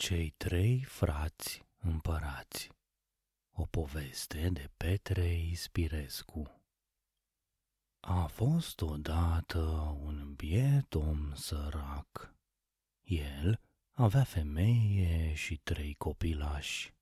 [0.00, 2.70] Cei trei frați împărați
[3.50, 6.62] O poveste de Petre Ispirescu
[8.00, 9.58] A fost odată
[10.00, 12.34] un biet om sărac.
[13.02, 16.94] El avea femeie și trei copilași.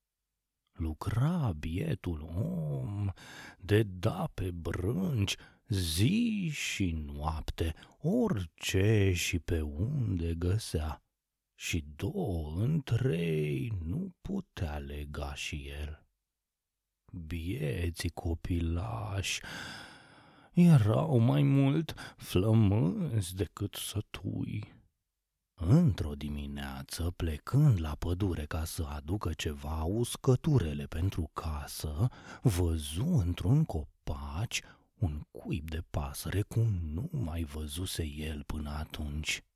[0.71, 3.11] Lucra bietul om
[3.57, 5.35] de da pe brânci
[5.67, 11.01] zi și noapte, orice și pe unde găsea
[11.59, 16.05] și două în trei nu putea lega și el.
[17.25, 19.41] Bieții copilași
[20.53, 24.75] erau mai mult flămânzi decât sătui.
[25.59, 32.09] Într-o dimineață, plecând la pădure ca să aducă ceva uscăturele pentru casă,
[32.41, 34.61] văzu într-un copaci
[34.93, 39.46] un cuib de pasăre cum nu mai văzuse el până atunci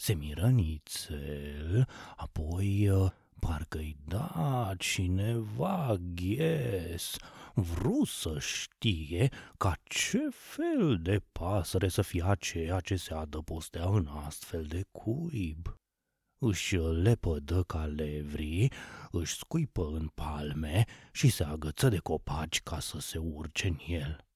[0.00, 7.16] se miră nițel, apoi uh, parcă-i da cineva ghes,
[7.54, 14.06] vru să știe ca ce fel de pasăre să fie aceea ce se adăpostea în
[14.06, 15.74] astfel de cuib.
[16.38, 18.72] Își lepădă ca levrii,
[19.10, 24.29] își scuipă în palme și se agăță de copaci ca să se urce în el.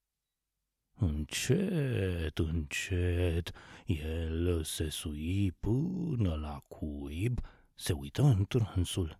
[0.97, 3.51] Încet, încet,
[3.85, 7.39] el se sui până la cuib,
[7.73, 9.19] se uită în trânsul.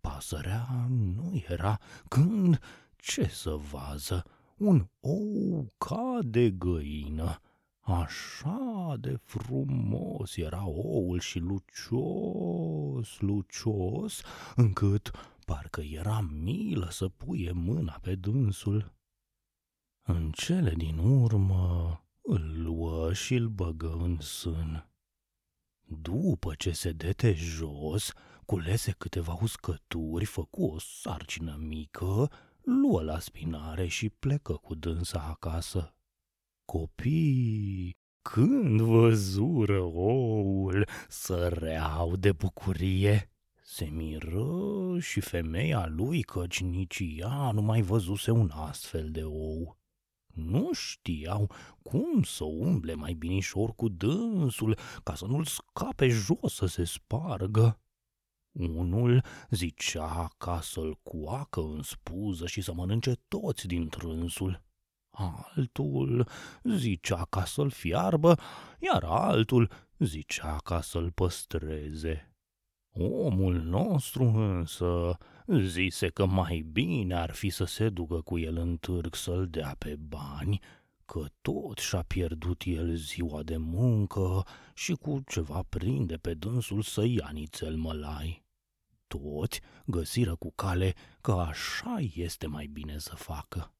[0.00, 2.58] Pasărea nu era când,
[2.96, 4.24] ce să vază,
[4.56, 7.40] un ou ca de găină.
[7.80, 14.22] Așa de frumos era oul și lucios, lucios,
[14.56, 15.10] încât
[15.44, 18.92] parcă era milă să puie mâna pe dânsul.
[20.02, 24.90] În cele din urmă îl luă și îl băgă în sân.
[25.80, 28.12] După ce se dete jos,
[28.44, 32.30] culese câteva uscături, făcu o sarcină mică,
[32.62, 35.94] luă la spinare și plecă cu dânsa acasă.
[36.64, 43.30] Copii, când văzură oul, săreau de bucurie.
[43.62, 49.79] Se miră și femeia lui căci nici ea nu mai văzuse un astfel de ou
[50.44, 51.50] nu știau
[51.82, 57.80] cum să umble mai binișor cu dânsul ca să nu-l scape jos să se spargă.
[58.52, 64.62] Unul zicea ca să-l coacă în spuză și să mănânce toți din trânsul.
[65.10, 66.28] Altul
[66.62, 68.38] zicea ca să-l fiarbă,
[68.78, 72.34] iar altul zicea ca să-l păstreze.
[72.92, 75.16] Omul nostru însă
[75.58, 79.74] Zise că mai bine ar fi să se ducă cu el în târg să-l dea
[79.78, 80.60] pe bani,
[81.04, 87.04] că tot și-a pierdut el ziua de muncă și cu ceva prinde pe dânsul să
[87.04, 88.44] ia nițel mălai.
[89.06, 93.74] Toți găsiră cu cale că așa este mai bine să facă.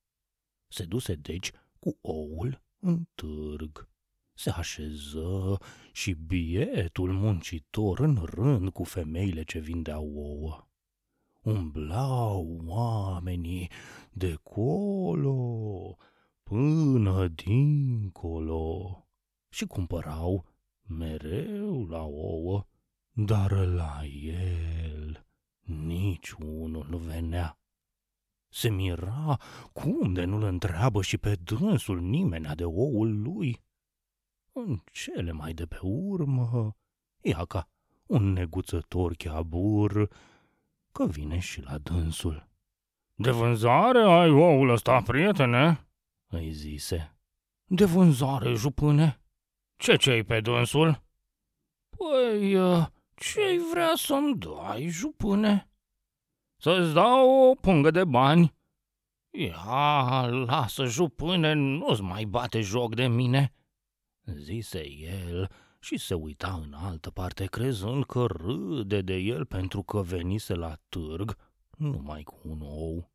[0.68, 3.88] Se duse deci cu oul în târg.
[4.32, 5.58] Se așeză
[5.92, 10.69] și bietul muncitor în rând cu femeile ce vindeau ouă
[11.42, 13.70] umblau oamenii
[14.12, 15.96] de colo
[16.42, 19.04] până dincolo
[19.48, 20.46] și cumpărau
[20.82, 22.66] mereu la ouă,
[23.12, 25.26] dar la el
[25.62, 27.58] nici unul nu venea.
[28.48, 29.40] Se mira
[29.72, 33.60] cum de nu-l întreabă și pe dânsul nimenea de oul lui.
[34.52, 36.76] În cele mai de pe urmă,
[37.20, 37.68] ia ca
[38.06, 40.10] un neguțător chiabur
[40.92, 42.48] că vine și la dânsul.
[43.14, 45.88] De vânzare ai oul ăsta, prietene?"
[46.28, 47.16] îi zise.
[47.64, 49.20] De vânzare, jupâne.
[49.76, 51.02] Ce ce pe dânsul?"
[51.96, 55.70] Păi, uh, ce-i vrea să-mi dai, jupâne?"
[56.56, 58.54] Să-ți dau o pungă de bani."
[59.30, 63.52] Ia, lasă, jupâne, nu-ți mai bate joc de mine,"
[64.24, 70.02] zise el și se uita în altă parte crezând că râde de el pentru că
[70.02, 71.36] venise la târg
[71.76, 73.12] numai cu un ou.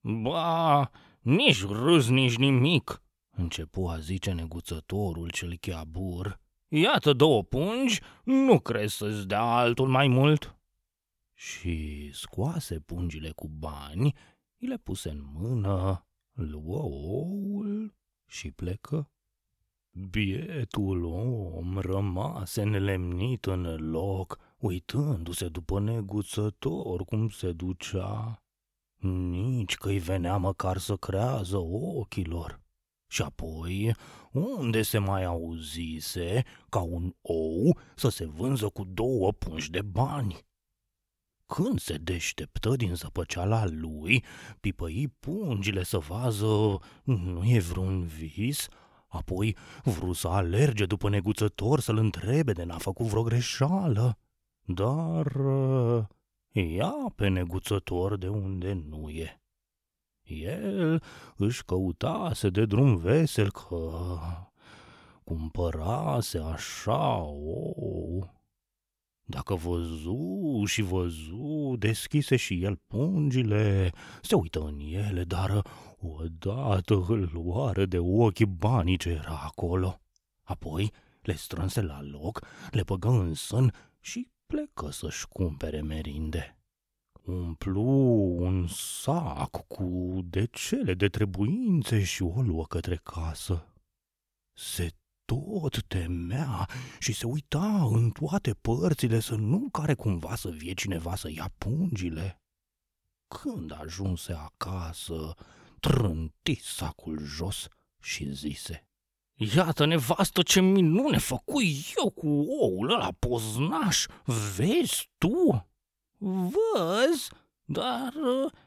[0.00, 0.90] Ba,
[1.20, 6.40] nici râs, nici nimic, începu a zice neguțătorul cel chiabur.
[6.68, 10.58] Iată două pungi, nu crezi să-ți dea altul mai mult?
[11.34, 14.14] Și scoase pungile cu bani,
[14.58, 17.94] îi le puse în mână, luă oul
[18.26, 19.10] și plecă.
[19.92, 28.42] Bietul om rămase nelemnit în loc, uitându-se după neguțător cum se ducea.
[29.30, 32.60] Nici că-i venea măcar să crează ochilor.
[33.08, 33.94] Și apoi,
[34.32, 40.38] unde se mai auzise ca un ou să se vânză cu două pungi de bani?
[41.46, 44.24] Când se deșteptă din zăpăceala lui,
[44.60, 48.68] pipăi pungile să vază, nu e vreun vis,
[49.10, 54.18] apoi vru să alerge după neguțător să-l întrebe de n-a făcut vreo greșeală.
[54.64, 55.36] Dar
[56.52, 59.42] ia pe neguțător de unde nu e.
[60.22, 61.02] El
[61.36, 63.92] își căutase de drum vesel că
[65.24, 68.34] cumpărase așa ou.
[69.24, 73.92] Dacă văzu și văzu, deschise și el pungile,
[74.22, 75.66] se uită în ele, dar
[76.00, 80.00] odată îl luară de ochi banii ce era acolo.
[80.42, 80.92] Apoi
[81.22, 86.54] le strânse la loc, le păgă în sân și plecă să-și cumpere merinde.
[87.24, 87.82] Umplu
[88.38, 93.74] un sac cu decele de trebuințe și o luă către casă.
[94.52, 94.90] Se
[95.24, 96.68] tot temea
[96.98, 101.52] și se uita în toate părțile să nu care cumva să vie cineva să ia
[101.58, 102.40] pungile.
[103.28, 105.34] Când ajunse acasă,
[105.80, 107.68] trânti sacul jos
[108.00, 108.84] și zise
[109.54, 112.28] Iată, nevastă, ce minune făcui eu cu
[112.60, 114.06] oul ăla poznaș,
[114.56, 115.66] vezi tu?
[116.18, 117.28] Văz,
[117.64, 118.12] dar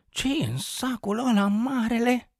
[0.09, 2.31] ce e în sacul ăla marele?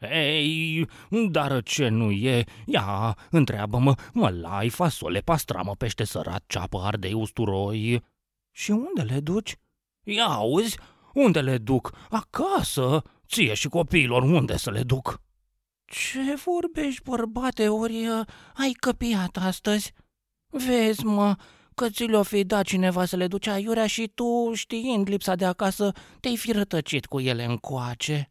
[0.00, 0.88] Ei,
[1.30, 2.44] dar ce nu e?
[2.66, 8.04] Ia, întreabă-mă, mălai, fasole, pastramă, pește sărat, ceapă, ardei, usturoi.
[8.50, 9.56] Și unde le duci?
[10.02, 10.78] Ia auzi,
[11.14, 11.90] unde le duc?
[12.10, 15.20] Acasă, ție și copiilor, unde să le duc?
[15.84, 19.92] Ce vorbești, bărbate, ori uh, ai căpiat astăzi?
[20.50, 21.36] Vezi, mă,
[21.74, 25.44] că ți le-o fi dat cineva să le duci aiurea și tu, știind lipsa de
[25.44, 28.30] acasă, te-ai fi rătăcit cu ele încoace.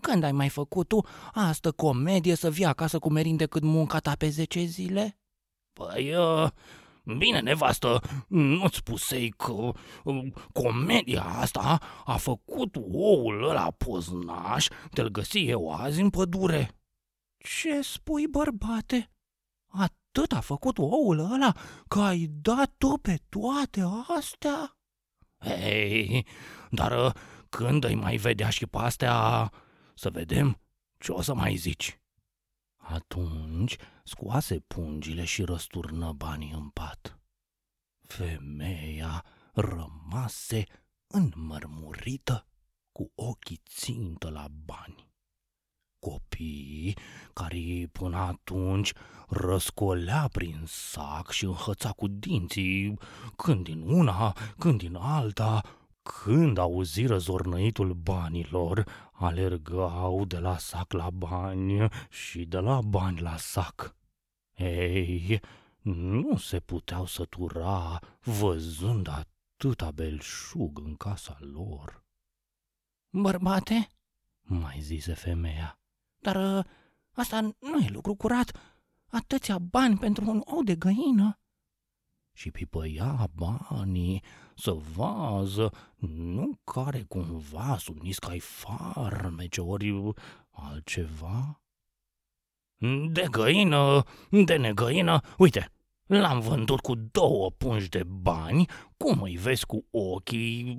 [0.00, 4.12] Când ai mai făcut tu asta comedie să vii acasă cu merinde cât munca ta
[4.18, 5.18] pe zece zile?
[5.72, 6.50] Păi, uh,
[7.04, 9.72] bine, nevastă, nu-ți spusei că
[10.04, 16.70] uh, comedia asta a făcut oul ăla poznaș de-l găsi eu azi în pădure.
[17.36, 19.10] Ce spui, bărbate?
[19.66, 21.52] Atât a făcut oul ăla
[21.88, 23.84] că ai dat tu pe toate
[24.16, 24.76] astea?
[25.40, 26.26] Ei,
[26.70, 27.12] dar uh,
[27.48, 29.50] când îi mai vedea și pe astea,
[29.94, 30.60] să vedem
[30.98, 31.98] ce o să mai zici.
[32.86, 37.18] Atunci scoase pungile și răsturnă banii în pat.
[38.00, 40.64] Femeia rămase
[41.06, 42.46] înmărmurită
[42.92, 45.08] cu ochii țintă la bani.
[45.98, 46.96] Copiii,
[47.32, 48.92] care până atunci
[49.28, 52.98] răscolea prin sac și înhăța cu dinții,
[53.36, 55.62] când din una, când din alta,
[56.04, 63.36] când auziră zornăitul banilor, alergau de la sac la bani și de la bani la
[63.36, 63.96] sac.
[64.56, 65.40] Ei,
[65.82, 72.04] nu se puteau sătura văzând atâta belșug în casa lor.
[73.10, 73.88] Bărbate,
[74.40, 75.78] mai zise femeia,
[76.18, 76.64] dar ă,
[77.12, 78.56] asta nu e lucru curat.
[79.06, 81.38] Atâția bani pentru un ou de găină
[82.34, 84.22] și pipăia banii
[84.54, 90.12] să vază, nu care cumva sub niscai farmece ori
[90.50, 91.60] altceva?
[93.10, 95.72] De găină, de negăină, uite,
[96.06, 98.66] l-am vândut cu două pungi de bani,
[98.96, 100.78] cum îi vezi cu ochii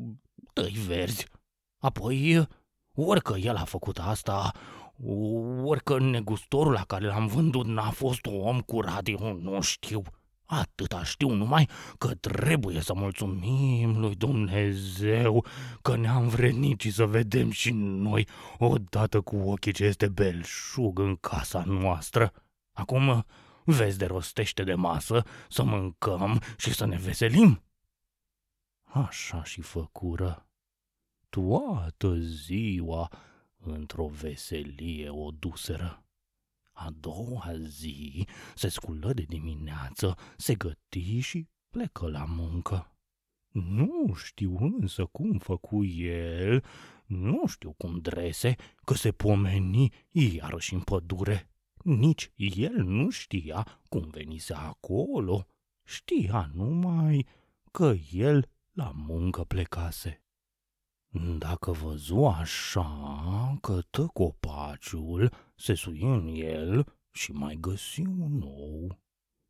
[0.54, 1.28] tăi verzi.
[1.78, 2.48] Apoi,
[2.96, 4.52] orică el a făcut asta,
[5.64, 10.02] orică negustorul la care l-am vândut n-a fost om curat, eu nu știu.
[10.46, 15.46] Atâta știu numai că trebuie să mulțumim lui Dumnezeu
[15.82, 21.16] că ne-am vrednici și să vedem și noi odată cu ochii ce este belșug în
[21.16, 22.32] casa noastră.
[22.72, 23.26] Acum
[23.64, 27.64] vezi de rostește de masă să mâncăm și să ne veselim.
[28.84, 30.48] Așa și făcură.
[31.30, 33.12] Toată ziua
[33.58, 36.05] într-o veselie o duseră.
[36.78, 42.96] A doua zi se sculă de dimineață, se găti și plecă la muncă.
[43.52, 46.64] Nu știu însă cum făcu el,
[47.06, 51.50] nu știu cum drese, că se pomeni iarăși în pădure.
[51.84, 55.48] Nici el nu știa cum venise acolo,
[55.84, 57.28] știa numai
[57.72, 60.25] că el la muncă plecase.
[61.38, 69.00] Dacă văzu așa că tă copaciul, se sui în el și mai găsi un nou.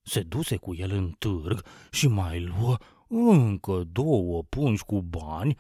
[0.02, 5.58] Se duse cu el în târg și mai luă încă două pungi cu bani,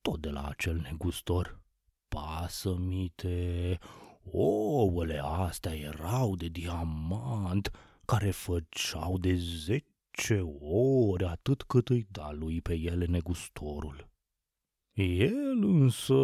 [0.00, 1.60] tot de la acel negustor.
[2.08, 3.78] Pasămite,
[4.30, 7.70] Ouăle astea erau de diamant,
[8.04, 14.08] care făceau de zece ori atât cât îi da lui pe ele negustorul.
[15.02, 16.14] El însă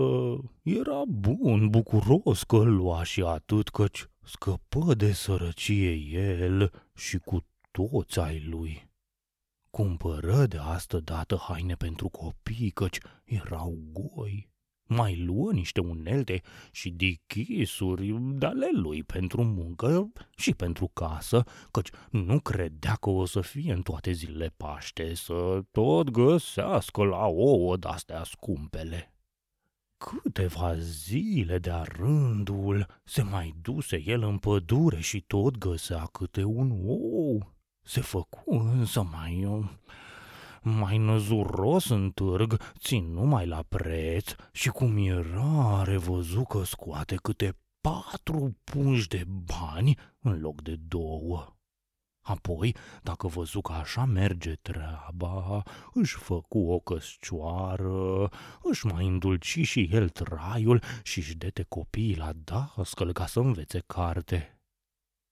[0.62, 8.18] era bun, bucuros că lua și atât, căci scăpă de sărăcie el și cu toți
[8.18, 8.90] ai lui.
[9.70, 14.53] Cumpără de astă dată haine pentru copii, căci erau goi.
[14.86, 21.88] Mai luă niște unelte și dichisuri de ale lui pentru muncă și pentru casă, căci
[22.10, 27.76] nu credea că o să fie în toate zilele Paște să tot găsească la ouă
[27.76, 29.14] de-astea scumpele.
[29.96, 36.70] Câteva zile de-a rândul se mai duse el în pădure și tot găsea câte un
[36.86, 37.54] ou.
[37.82, 39.44] Se făcu însă mai
[40.64, 47.58] mai năzuros în târg, țin numai la preț și cu mirare văzu că scoate câte
[47.80, 51.56] patru pungi de bani în loc de două.
[52.26, 58.28] Apoi, dacă văzu că așa merge treaba, își făcu o căscioară,
[58.62, 63.82] își mai îndulci și el traiul și își dete copiii la dascăl ca să învețe
[63.86, 64.53] carte.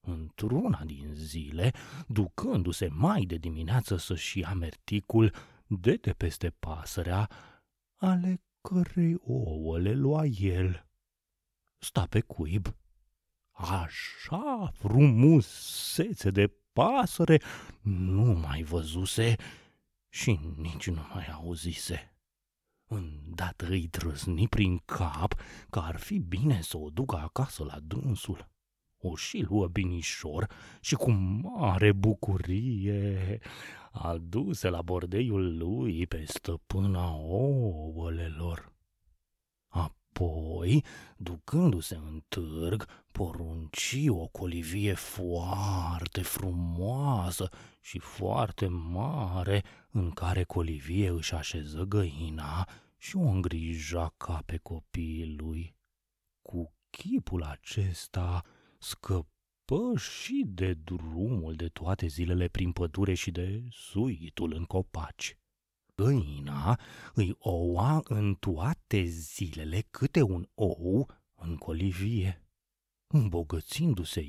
[0.06, 1.72] Într-una din zile,
[2.06, 5.34] ducându-se mai de dimineață să-și ia merticul,
[5.66, 7.30] dete peste pasărea,
[7.96, 10.86] ale cărei ouă le lua el.
[11.78, 12.76] Sta pe cuib.
[13.50, 17.40] Așa frumusețe de pasăre
[17.82, 19.36] nu mai văzuse
[20.08, 22.16] și nici nu mai auzise.
[22.86, 25.34] Îndată îi trăzni prin cap
[25.70, 28.51] că ar fi bine să o ducă acasă la dânsul
[29.02, 33.40] o și luă binișor și cu mare bucurie
[33.92, 38.72] aduse la bordeiul lui pe stăpâna ouălelor.
[39.66, 40.84] Apoi,
[41.16, 47.48] ducându-se în târg, porunci o colivie foarte frumoasă
[47.80, 52.68] și foarte mare, în care colivie își așeză găina
[52.98, 55.76] și o îngrija ca pe copiii lui.
[56.42, 58.44] Cu chipul acesta
[58.82, 65.36] scăpă și de drumul de toate zilele prin pădure și de suitul în copaci.
[65.94, 66.80] Găina
[67.14, 72.46] îi oua în toate zilele câte un ou în colivie.
[73.06, 74.20] Îmbogățindu-se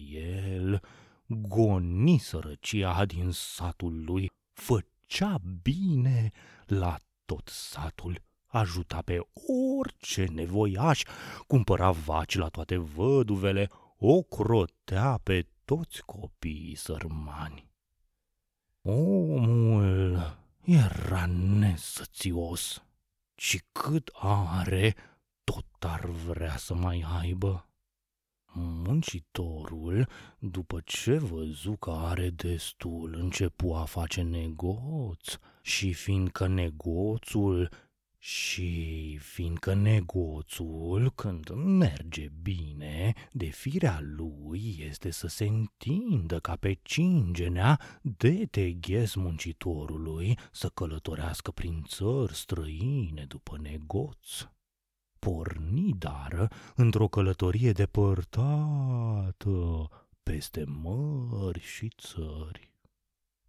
[0.42, 0.82] el,
[1.28, 6.32] goni sărăcia din satul lui, făcea bine
[6.66, 8.22] la tot satul
[8.54, 9.20] ajuta pe
[9.80, 11.04] orice nevoiaș,
[11.48, 13.70] cumpăra vaci la toate văduvele,
[14.06, 17.70] o crotea pe toți copiii sărmani.
[18.82, 22.84] Omul era nesățios
[23.36, 24.96] și cât are,
[25.44, 27.68] tot ar vrea să mai aibă.
[28.54, 30.08] Muncitorul,
[30.40, 37.70] după ce văzu că are destul, începu a face negoț și fiindcă negoțul
[38.26, 46.80] și fiindcă negoțul, când merge bine, de firea lui este să se întindă ca pe
[46.82, 54.48] cingenea de teghez muncitorului să călătorească prin țări străine după negoț.
[55.20, 59.48] Porni dară într-o călătorie depărtată,
[60.24, 62.72] peste mări și țări.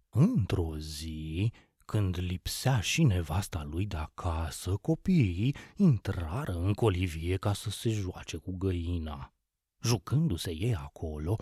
[0.09, 1.51] Într-o zi,
[1.85, 8.37] când lipsea și nevasta lui de acasă, copiii intrară în colivie ca să se joace
[8.37, 9.33] cu găina.
[9.81, 11.35] Jucându-se ei acolo,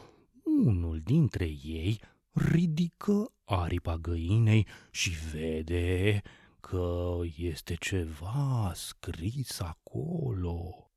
[0.43, 6.21] unul dintre ei ridică aripa găinei și vede
[6.59, 10.91] că este ceva scris acolo.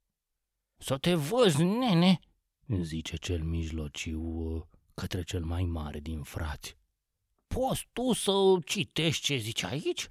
[0.76, 2.20] Să te văz, nene,
[2.80, 6.76] zice cel mijlociu către cel mai mare din frați
[7.56, 8.32] poți tu să
[8.64, 10.10] citești ce zice aici?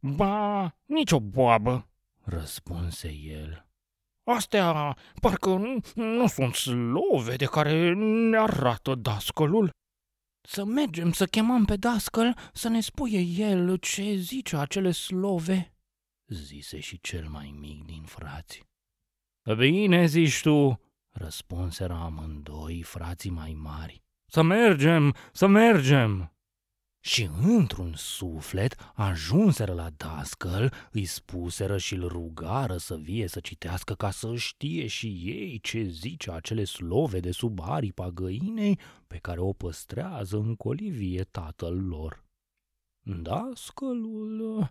[0.00, 1.88] Ba, nicio boabă,
[2.24, 3.68] răspunse el.
[4.24, 9.70] Astea parcă nu, nu sunt slove de care ne arată dascălul.
[10.40, 15.74] Să mergem să chemăm pe dascăl să ne spuie el ce zice acele slove,
[16.26, 18.62] zise și cel mai mic din frați.
[19.56, 20.80] Bine zici tu,
[21.10, 24.02] răspunseră amândoi frații mai mari.
[24.26, 26.32] Să mergem, să mergem!
[27.08, 33.94] Și într-un suflet ajunseră la dascăl, îi spuseră și îl rugară să vie să citească
[33.94, 39.40] ca să știe și ei ce zice acele slove de sub aripa găinei pe care
[39.40, 42.24] o păstrează în colivie tatăl lor.
[43.22, 44.70] Dascălul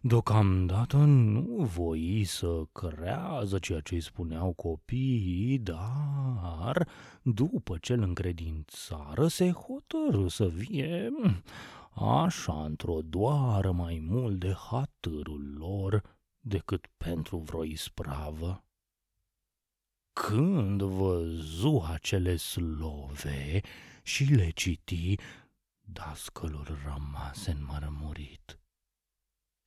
[0.00, 6.88] deocamdată nu voi să crează ceea ce îi spuneau copiii, dar
[7.22, 11.42] după ce îl încredințară se hotărâ să vie hmm,
[11.94, 18.64] așa într-o doară mai mult de hatărul lor decât pentru vreo ispravă.
[20.12, 23.60] Când văzu acele slove
[24.02, 25.14] și le citi,
[25.80, 28.59] dascălul rămase înmărmurit.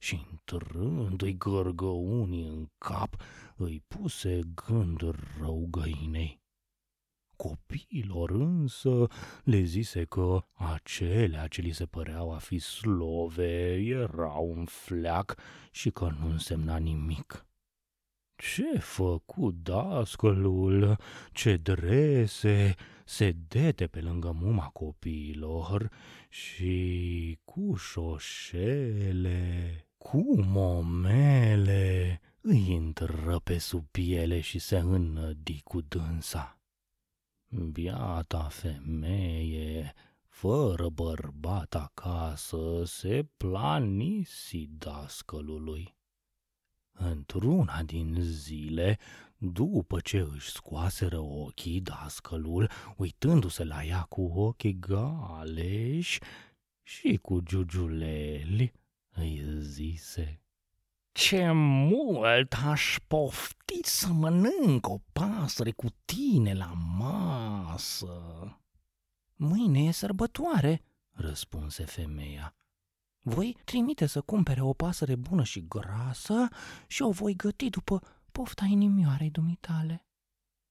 [0.04, 3.16] Și intrându-i gărgăunii în cap,
[3.56, 5.02] îi puse gând
[5.40, 6.42] rău găinei.
[7.36, 9.08] Copiilor însă
[9.44, 15.36] le zise că acelea ce li se păreau a fi slove erau un fleac
[15.72, 17.46] și că nu însemna nimic.
[18.36, 20.98] Ce făcu dascălul,
[21.32, 25.92] ce drese, sedete pe lângă muma copiilor
[26.30, 29.38] și cu șoșele,
[30.14, 36.60] cu momele, îi intră pe sub piele și se înnădi cu dânsa.
[37.72, 39.94] Biata femeie,
[40.28, 45.96] fără bărbat acasă, se planisi dascălului.
[46.92, 49.00] Într-una din zile,
[49.38, 56.20] după ce își scoaseră ochii dascălul, uitându-se la ea cu ochii galeși
[56.82, 58.83] și cu giugiuleli,
[59.14, 60.42] îi zise
[61.12, 68.18] Ce mult aș pofti să mănânc o pasăre cu tine la masă!
[69.36, 72.56] Mâine e sărbătoare, răspunse femeia.
[73.22, 76.48] Voi trimite să cumpere o pasăre bună și grasă
[76.88, 78.02] și o voi găti după
[78.32, 80.06] pofta inimioarei dumitale.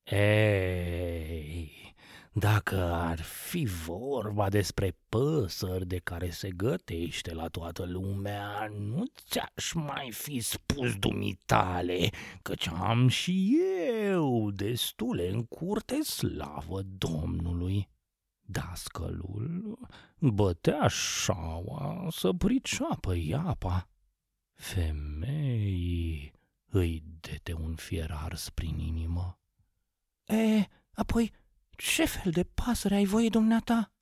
[0.05, 1.95] Ei,
[2.35, 9.73] dacă ar fi vorba despre păsări de care se gătește la toată lumea, nu ți-aș
[9.73, 12.11] mai fi spus dumitale,
[12.43, 13.59] căci am și
[14.11, 17.89] eu destule în curte slavă Domnului.
[18.41, 19.79] Dascălul
[20.19, 23.89] bătea șaua să priceapă iapa.
[24.55, 26.33] Femeii
[26.67, 29.39] îi dete un fier ars prin inimă.
[30.27, 31.33] E, apoi,
[31.77, 33.93] ce fel de pasăre ai voie, dumneata?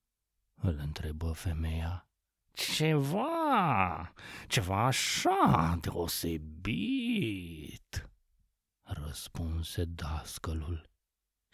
[0.63, 2.09] Îl întrebă femeia.
[2.53, 4.13] Ceva,
[4.47, 7.31] ceva așa deosebit,
[8.83, 10.89] răspunse dascălul.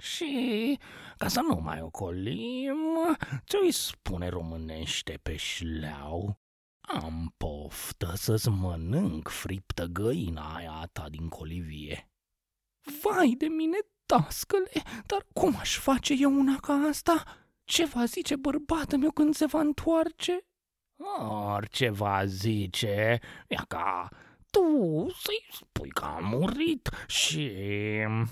[0.02, 0.78] Și,
[1.16, 2.78] ca să nu mai ocolim,
[3.46, 6.40] ți-o spune românește pe șleau,
[6.80, 12.10] am poftă să-ți mănânc friptă găina aia ta din colivie.
[13.02, 13.76] Vai de mine,
[14.06, 17.24] tascăle, dar cum aș face eu una ca asta?
[17.64, 20.46] Ce va zice bărbatul meu când se va întoarce?
[21.54, 24.08] Orice va zice, ia ca
[24.50, 27.52] tu să-i spui că a murit și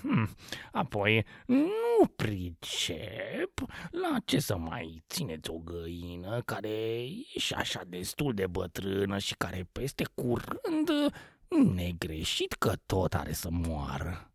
[0.01, 0.35] hm,
[0.71, 3.53] apoi nu pricep
[3.91, 6.69] la ce să mai țineți o găină care
[7.03, 10.89] e și așa destul de bătrână și care peste curând
[11.73, 14.34] negreșit că tot are să moară.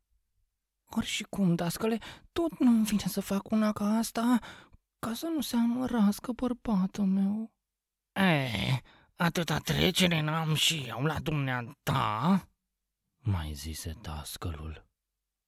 [0.97, 1.99] Ori și cum, dascăle,
[2.33, 4.39] tot nu-mi vine să fac una ca asta,
[4.99, 7.53] ca să nu se amărască bărbatul meu.
[8.13, 8.79] Eh,
[9.17, 12.49] Atâta trecere n-am și eu la dumneata,
[13.19, 14.87] mai zise tascălul.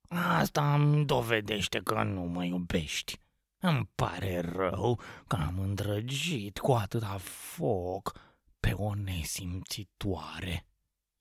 [0.08, 3.20] Asta îmi dovedește că nu mă iubești.
[3.62, 8.18] Îmi pare rău că am îndrăgit cu atâta foc
[8.60, 10.66] pe o nesimțitoare.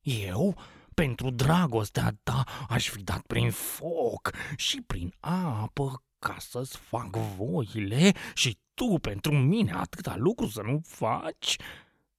[0.02, 0.58] Eu,
[0.96, 8.12] pentru dragostea ta, aș fi dat prin foc și prin apă ca să-ți fac voile
[8.34, 11.56] și tu pentru mine atâta lucru să nu faci?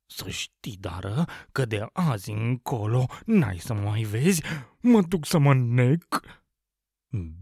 [0.07, 4.43] Să știi, dară, că de azi încolo n-ai să mai vezi,
[4.81, 6.21] mă duc să mă nec.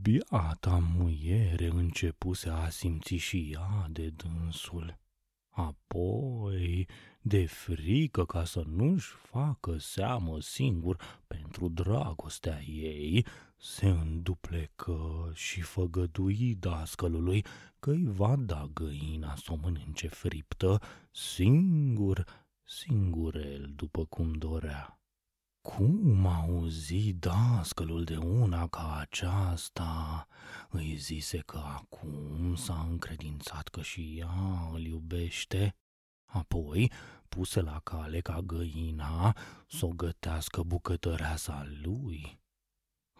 [0.02, 4.98] Biata muiere începuse a simți și ea de dânsul.
[5.50, 6.88] Apoi,
[7.22, 16.54] de frică ca să nu-și facă seamă singur pentru dragostea ei, se înduplecă și făgădui
[16.54, 17.44] dascălului
[17.80, 20.80] că îi va da găina să o mănânce friptă
[21.10, 25.00] singur singurel după cum dorea.
[25.60, 30.26] Cum auzi dascălul de una ca aceasta,
[30.70, 35.74] îi zise că acum s-a încredințat că și ea îl iubește,
[36.32, 36.90] apoi
[37.28, 39.36] puse la cale ca găina
[39.68, 42.38] să o gătească bucătăreasa lui.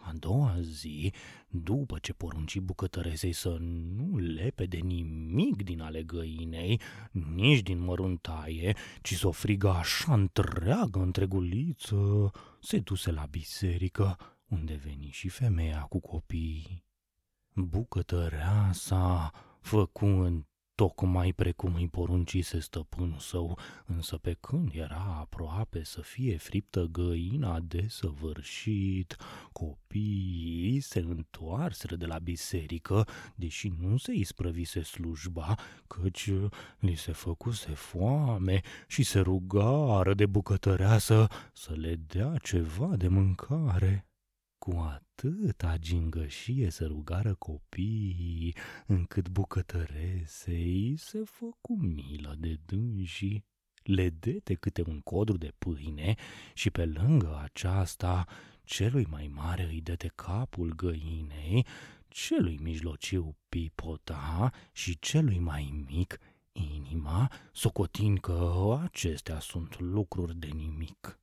[0.03, 1.13] A doua zi,
[1.47, 3.57] după ce porunci bucătăresei să
[3.95, 10.13] nu lepe de nimic din ale găinei, nici din măruntaie, ci să o frigă așa
[10.13, 16.85] întreagă întreguliță, se duse la biserică, unde veni și femeia cu copii.
[17.53, 20.45] Bucătăreasa făcu în
[20.81, 27.59] tocmai precum îi poruncise stăpânul său, însă pe când era aproape să fie friptă găina
[27.59, 29.15] de săvârșit,
[29.51, 35.55] copiii se întoarseră de la biserică, deși nu se isprăvise slujba,
[35.87, 36.29] căci
[36.79, 44.10] li se făcuse foame și se rugară de bucătăreasă să le dea ceva de mâncare.
[44.63, 48.55] Cu atâta gingășie să rugară copiii,
[48.87, 53.45] încât bucătăresei se făcu milă de dânsii.
[53.83, 56.15] Le dete câte un codru de pâine
[56.53, 58.25] și pe lângă aceasta
[58.63, 61.65] celui mai mare îi dete capul găinei,
[62.07, 66.17] celui mijlociu pipota și celui mai mic
[66.51, 71.19] inima, socotind că acestea sunt lucruri de nimic.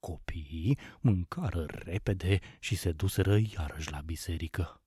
[0.00, 4.82] Copiii mâncară repede și se duseră iarăși la biserică.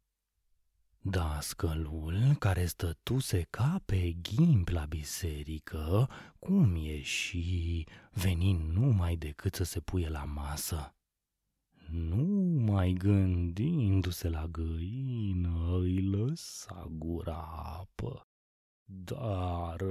[1.06, 9.80] Dascălul, care stătuse ca pe ghimp la biserică, cum ieși, veni numai decât să se
[9.80, 10.96] puie la masă.
[11.90, 12.26] Nu
[12.66, 18.28] mai gândindu-se la găină, îi lăsa gura apă.
[18.86, 19.84] Dar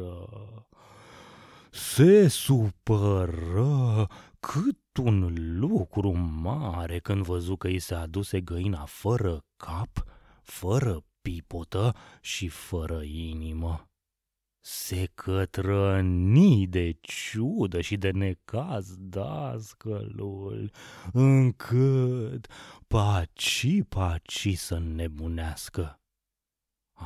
[1.71, 4.09] se supără
[4.47, 10.05] cât un lucru mare când văzu că îi se aduse găina fără cap,
[10.43, 13.91] fără pipotă și fără inimă.
[14.61, 20.71] Se cătrăni de ciudă și de necaz dascălul,
[21.13, 22.47] încât
[22.87, 26.02] paci paci să nebunească.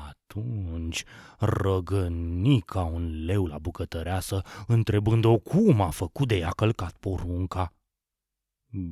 [0.09, 1.05] Atunci
[1.39, 7.73] răgăni ca un leu la bucătăreasă, întrebând-o cum a făcut de ea călcat porunca.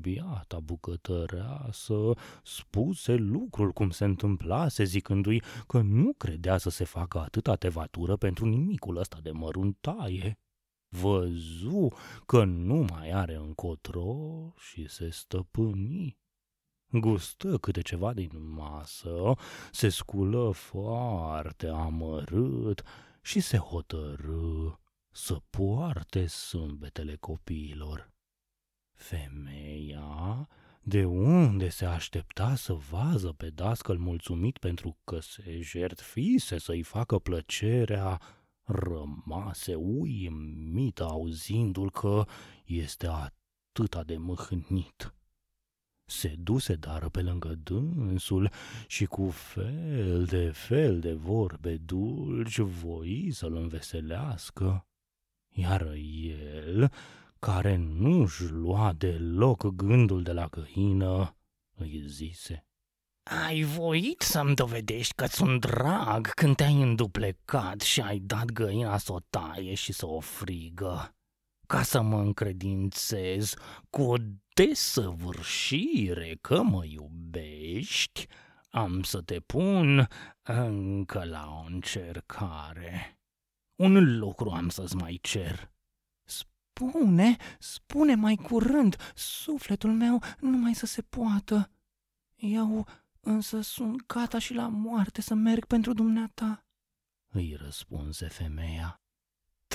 [0.01, 2.13] Biata bucătăreasă
[2.43, 8.47] spuse lucrul cum se întâmplase, zicându-i că nu credea să se facă atâta tevatură pentru
[8.47, 10.39] nimicul ăsta de măruntaie.
[10.89, 11.89] Văzu
[12.27, 16.19] că nu mai are încotro și se stăpâni.
[17.01, 19.35] Gustă câte ceva din masă,
[19.71, 22.83] se sculă foarte amărât
[23.23, 24.71] și se hotărâ
[25.11, 28.13] să poarte sâmbetele copiilor.
[28.93, 30.49] Femeia,
[30.83, 37.19] de unde se aștepta să vază pe dascăl mulțumit pentru că se jertfise să-i facă
[37.19, 38.21] plăcerea,
[38.63, 42.25] rămase uimită auzindu-l că
[42.65, 45.15] este atâta de mâhnit.
[46.07, 48.51] Se duse dară pe lângă dânsul
[48.87, 54.87] și cu fel de fel de vorbe dulci voi să-l înveselească.
[55.49, 56.93] Iar el,
[57.39, 61.37] care nu-și lua deloc gândul de la găină,
[61.75, 62.67] îi zise.
[63.47, 69.13] Ai voit să-mi dovedești că sunt drag când te-ai înduplecat și ai dat găina să
[69.13, 71.15] o taie și să o frigă
[71.67, 73.55] ca să mă încredințez
[73.91, 74.17] cu o
[74.55, 78.27] desăvârșire că mă iubești,
[78.71, 80.09] am să te pun
[80.43, 83.19] încă la o încercare.
[83.75, 85.73] Un lucru am să-ți mai cer.
[86.25, 91.71] Spune, spune mai curând, sufletul meu nu mai să se poată.
[92.35, 92.87] Eu
[93.21, 96.67] însă sunt gata și la moarte să merg pentru dumneata.
[97.33, 98.99] Îi răspunse femeia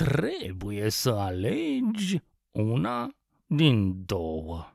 [0.04, 3.14] trebuie să alegi una
[3.56, 4.74] din două.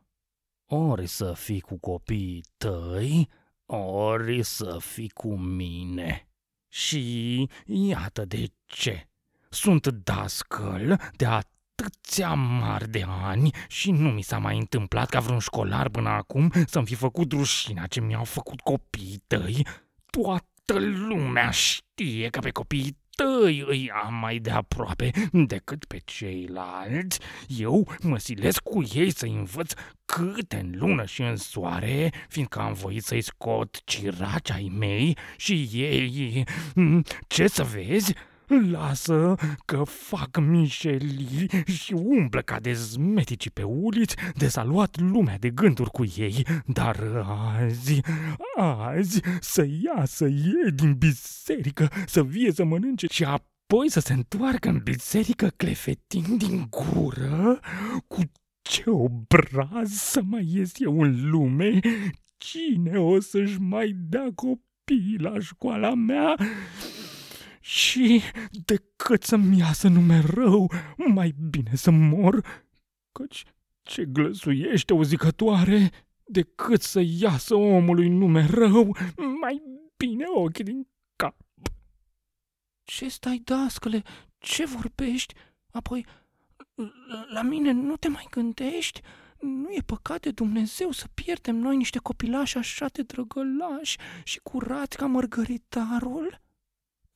[0.65, 3.29] Ori să fii cu copiii tăi,
[3.65, 6.27] ori să fii cu mine.
[6.67, 9.09] Și iată de ce.
[9.49, 15.39] Sunt dascăl de atâția mari de ani și nu mi s-a mai întâmplat ca vreun
[15.39, 19.67] școlar până acum să-mi fi făcut rușina ce mi-au făcut copiii tăi.
[20.05, 27.19] Toată lumea știe că pe copiii tăi îi am mai de aproape decât pe ceilalți.
[27.47, 29.73] Eu mă silesc cu ei să învăț
[30.05, 35.69] câte în lună și în soare, fiindcă am voit să-i scot ciraci ai mei și
[35.71, 36.43] ei,
[37.27, 38.13] ce să vezi,
[38.47, 45.37] Lasă că fac mișelii și umblă ca de zmetici pe uliți de s-a luat lumea
[45.37, 47.25] de gânduri cu ei, dar
[47.57, 48.01] azi,
[48.55, 54.69] azi să iasă ei din biserică, să vie să mănânce și apoi să se întoarcă
[54.69, 57.59] în biserică clefetind din gură?
[58.07, 58.21] Cu
[58.61, 61.79] ce obraz să mai ies eu în lume,
[62.37, 66.35] cine o să-și mai dea copii la școala mea
[67.65, 68.21] și
[68.65, 72.65] decât să-mi iasă nume rău, mai bine să mor,
[73.11, 73.43] căci
[73.81, 75.91] ce glăsuiește o zicătoare,
[76.23, 78.97] decât să iasă omului nume rău,
[79.41, 79.61] mai
[79.97, 81.35] bine ochii din cap.
[82.83, 84.03] Ce stai, dascăle?
[84.37, 85.33] Ce vorbești?
[85.71, 86.05] Apoi,
[87.33, 89.01] la mine nu te mai gândești?
[89.39, 94.97] Nu e păcat de Dumnezeu să pierdem noi niște copilași așa de drăgălași și curați
[94.97, 96.43] ca mărgăritarul?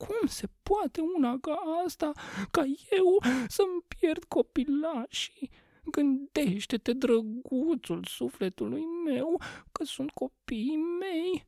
[0.06, 2.12] Cum se poate una ca asta,
[2.50, 5.50] ca eu să-mi pierd copilașii?
[5.84, 9.40] Gândește-te, drăguțul sufletului meu,
[9.72, 11.46] că sunt copiii mei.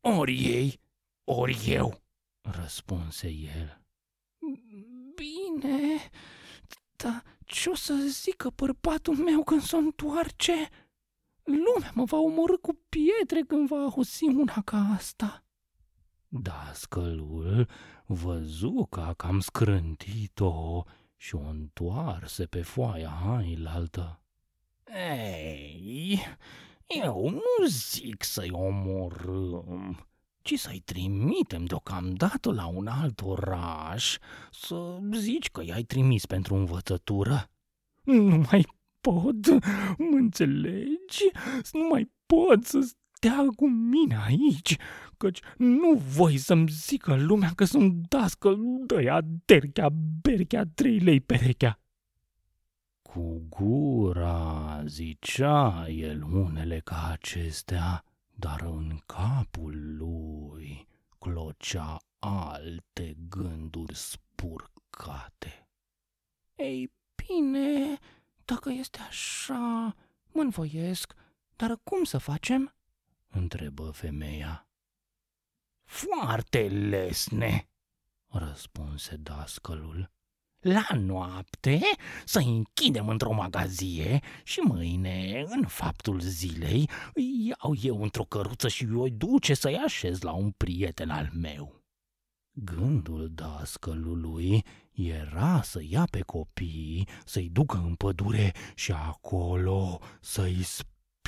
[0.00, 0.80] Ori ei,
[1.24, 2.02] ori eu,
[2.40, 3.80] răspunse el.
[5.14, 6.10] Bine,
[6.96, 10.68] dar ce o să zică bărbatul meu când se întoarce?
[11.42, 15.43] Lumea mă va omorâ cu pietre când va auzi una ca asta.
[16.42, 17.68] Dascălul
[18.06, 20.82] văzu că a cam scrântit-o
[21.16, 24.22] și o întoarse pe foaia hailaltă.
[24.94, 26.20] Ei,
[26.86, 30.06] eu nu zic să-i omorâm,
[30.42, 34.18] ci să-i trimitem deocamdată la un alt oraș,
[34.50, 37.50] să zici că i-ai trimis pentru învățătură.
[38.02, 38.66] Nu mai
[39.00, 39.46] pot,
[39.98, 41.30] mă înțelegi?
[41.72, 42.94] Nu mai pot să
[43.24, 44.76] stea cu mine aici,
[45.16, 48.54] căci nu voi să-mi zică lumea că sunt dască
[48.86, 49.88] dăia derchea,
[50.20, 51.80] berchea, trei lei perechea.
[53.02, 65.68] Cu gura zicea el unele ca acestea, dar în capul lui clocea alte gânduri spurcate.
[66.54, 67.98] Ei bine,
[68.44, 69.94] dacă este așa,
[70.32, 71.14] mă învoiesc,
[71.56, 72.74] dar cum să facem?
[73.34, 74.68] Întrebă femeia.
[75.84, 77.68] Foarte lesne,
[78.26, 80.12] răspunse dascălul.
[80.60, 81.80] La noapte
[82.24, 88.84] să închidem într-o magazie și mâine, în faptul zilei, îi iau eu într-o căruță și
[88.84, 91.82] îi duce să-i așez la un prieten al meu.
[92.50, 100.62] Gândul dascălului era să ia pe copii, să-i ducă în pădure și acolo să-i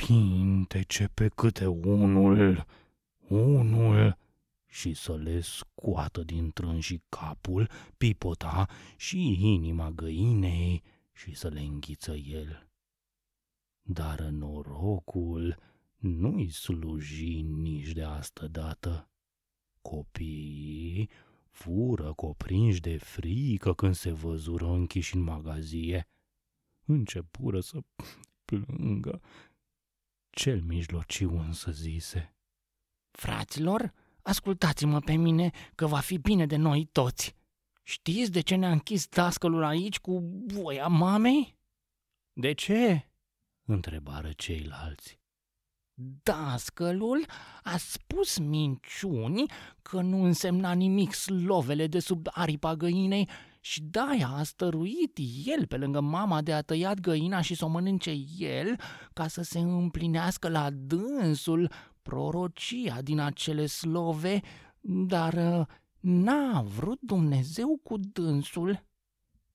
[0.00, 2.66] spintece pe câte unul,
[3.28, 4.18] unul
[4.66, 10.82] și să le scoată din trânși capul, pipota și inima găinei
[11.12, 12.68] și să le înghiță el.
[13.82, 15.58] Dar norocul
[15.96, 19.10] nu-i sluji nici de asta dată.
[19.82, 21.10] Copiii
[21.50, 26.08] fură coprinși de frică când se văzură închiși în magazie.
[26.84, 27.78] Începură să
[28.44, 29.20] plângă.
[30.36, 32.34] Cel mijlociu însă zise.
[33.10, 37.36] Fraților, ascultați-mă pe mine că va fi bine de noi toți.
[37.82, 41.56] Știți de ce ne-a închis dascălul aici cu voia mamei?
[42.32, 43.10] De ce?
[43.66, 45.20] întrebară ceilalți.
[46.22, 47.26] Dascălul
[47.62, 49.50] a spus minciuni
[49.82, 53.28] că nu însemna nimic slovele de sub aripa găinei
[53.66, 57.68] și de-aia a stăruit el pe lângă mama de a tăiat găina și să o
[57.68, 58.76] mănânce el
[59.12, 64.40] ca să se împlinească la dânsul prorocia din acele slove,
[64.80, 65.66] dar uh,
[66.00, 68.86] n-a vrut Dumnezeu cu dânsul.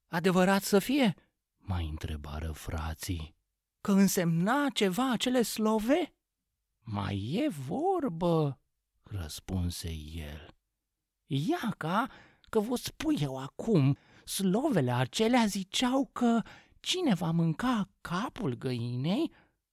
[0.07, 1.15] Adevărat să fie?
[1.57, 3.35] Mai întrebară frații.
[3.81, 6.13] Că însemna ceva acele slove?
[6.79, 8.59] Mai e vorbă,
[9.03, 10.55] răspunse el.
[11.25, 12.09] Ia ca
[12.51, 16.41] că vă spui eu acum, slovele acelea ziceau că
[16.79, 19.31] cine va mânca capul găinei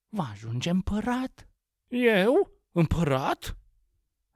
[0.09, 1.49] va ajunge împărat.
[1.89, 2.51] Eu?
[2.73, 3.57] Împărat?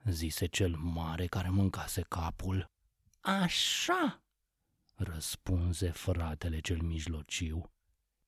[0.04, 2.70] zise cel mare care mâncase capul.
[3.20, 4.22] Așa,
[4.94, 7.70] răspunse fratele cel mijlociu.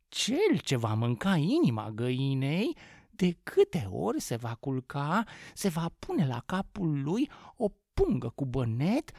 [0.08, 2.76] Cel ce va mânca inima găinei,
[3.10, 5.24] de câte ori se va culca,
[5.54, 9.12] se va pune la capul lui o pungă cu bănet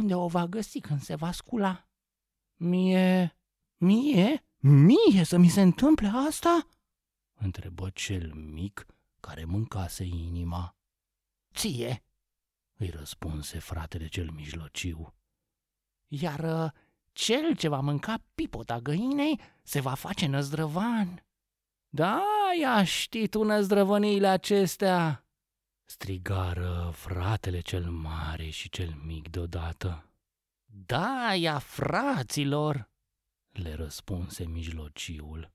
[0.00, 1.88] unde o va găsi când se va scula.
[2.56, 3.36] Mie,
[3.76, 6.66] mie, mie să mi se întâmple asta?
[7.40, 8.86] întrebă cel mic
[9.20, 10.76] care mâncase inima.
[11.54, 12.02] Ție,
[12.76, 15.14] îi răspunse fratele cel mijlociu.
[16.06, 16.70] Iar uh,
[17.12, 21.24] cel ce va mânca pipota găinei se va face năzdrăvan.
[21.88, 22.22] Da,
[22.60, 25.24] ia știi tu năzdrăvăniile acestea,
[25.90, 30.12] strigară fratele cel mare și cel mic deodată.
[30.86, 32.90] Da, ia fraților,
[33.52, 35.52] le răspunse mijlociul.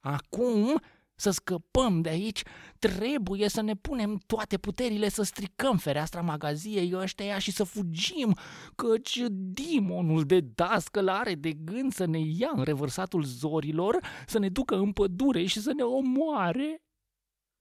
[0.00, 0.80] Acum
[1.14, 2.42] să scăpăm de aici,
[2.78, 8.36] trebuie să ne punem toate puterile să stricăm fereastra magaziei ăștia și să fugim,
[8.74, 14.48] căci dimonul de dascăl are de gând să ne ia în revărsatul zorilor, să ne
[14.48, 16.85] ducă în pădure și să ne omoare.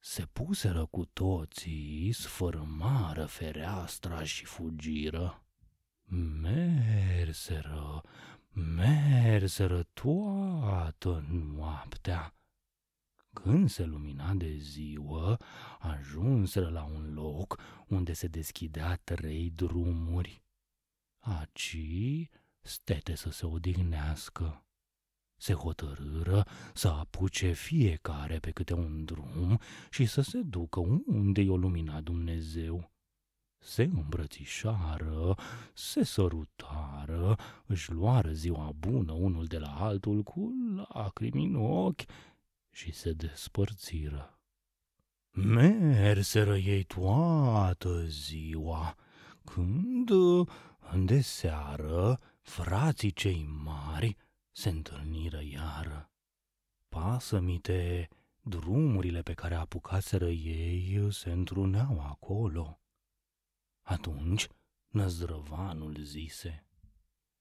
[0.08, 5.44] Se puseră cu toții, sfărâmară fereastra și fugiră.
[6.42, 8.02] Merseră,
[8.54, 12.34] merseră toată noaptea
[13.34, 15.40] când se lumina de ziua,
[15.80, 20.44] ajunseră la un loc unde se deschidea trei drumuri.
[21.18, 21.78] Aci
[22.62, 24.65] stete să se odihnească.
[25.46, 31.58] Se hotărâră să apuce fiecare pe câte un drum și să se ducă unde i-o
[31.58, 32.92] lumina Dumnezeu.
[33.58, 35.36] Se îmbrățișară,
[35.74, 40.52] se sărutară, își luară ziua bună unul de la altul cu
[40.94, 42.04] lacrimi în ochi
[42.72, 44.40] și se despărțiră.
[45.32, 48.96] Merseră ei toată ziua,
[49.44, 50.10] când,
[50.92, 54.18] în seară, frații cei mari
[54.56, 56.12] se întâlniră iară.
[56.90, 58.10] Pasămite,
[58.42, 62.80] drumurile pe care apucaseră ei se întruneau acolo.
[63.82, 64.48] Atunci
[64.88, 66.66] năzdrăvanul zise,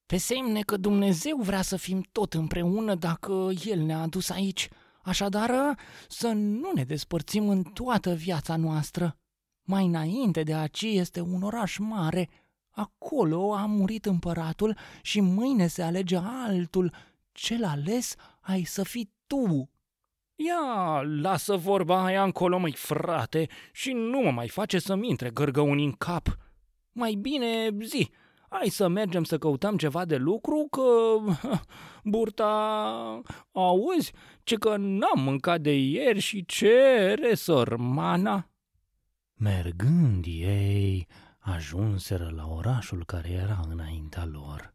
[0.05, 4.69] Pe semne că Dumnezeu vrea să fim tot împreună dacă El ne-a adus aici–
[5.05, 9.17] Așadar, să nu ne despărțim în toată viața noastră.
[9.61, 12.29] Mai înainte de aici este un oraș mare.
[12.75, 16.91] Acolo a murit împăratul și mâine se alege altul.
[17.31, 19.69] Cel ales ai să fii tu.
[20.35, 25.83] Ia, lasă vorba aia încolo, măi, frate, și nu mă mai face să-mi intre gărgăuni
[25.83, 26.37] în cap.
[26.91, 28.09] Mai bine zi,
[28.49, 30.83] hai să mergem să căutăm ceva de lucru, că
[32.03, 38.49] burta, auzi, ce că n-am mâncat de ieri și cere sărmana.
[39.33, 41.07] Mergând ei,
[41.45, 44.73] ajunseră la orașul care era înaintea lor.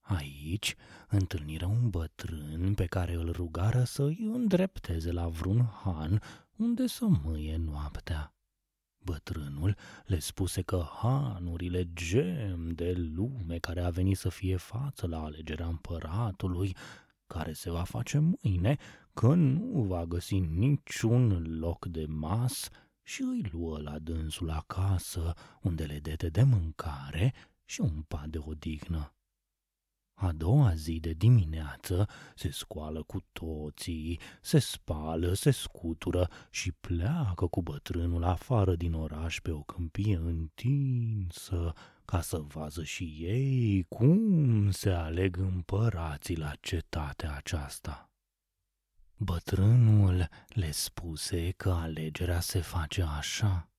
[0.00, 0.76] Aici
[1.08, 6.22] întâlniră un bătrân pe care îl rugară să îi îndrepteze la vreun han
[6.56, 8.34] unde să mâie noaptea.
[9.04, 15.22] Bătrânul le spuse că hanurile gem de lume care a venit să fie față la
[15.22, 16.76] alegerea împăratului,
[17.26, 18.76] care se va face mâine,
[19.14, 22.70] că nu va găsi niciun loc de mas
[23.10, 28.38] și îi luă la dânsul acasă, unde le dete de mâncare și un pat de
[28.38, 29.14] odihnă.
[30.14, 37.46] A doua zi de dimineață se scoală cu toții, se spală, se scutură și pleacă
[37.46, 41.72] cu bătrânul afară din oraș pe o câmpie întinsă,
[42.04, 48.09] ca să vază și ei cum se aleg împărații la cetatea aceasta.
[49.22, 53.64] Bătrânul le spuse că alegerea se face așa–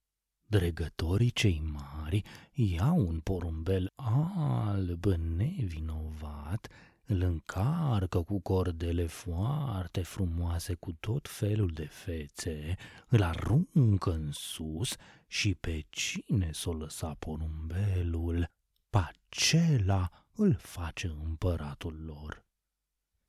[0.51, 2.23] Dregătorii cei mari
[2.54, 6.67] iau un porumbel alb nevinovat,
[7.06, 12.77] îl încarcă cu cordele foarte frumoase cu tot felul de fețe,
[13.08, 14.95] îl aruncă în sus
[15.27, 18.49] și pe cine s-o lăsa porumbelul,
[18.89, 22.43] pe acela îl face împăratul lor.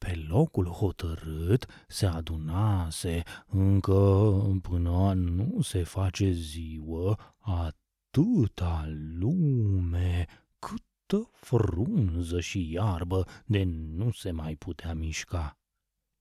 [0.03, 8.85] Pe locul hotărât se adunase încă până nu se face ziua atâta
[9.19, 10.27] lume,
[10.59, 15.59] câtă frunză și iarbă de nu se mai putea mișca.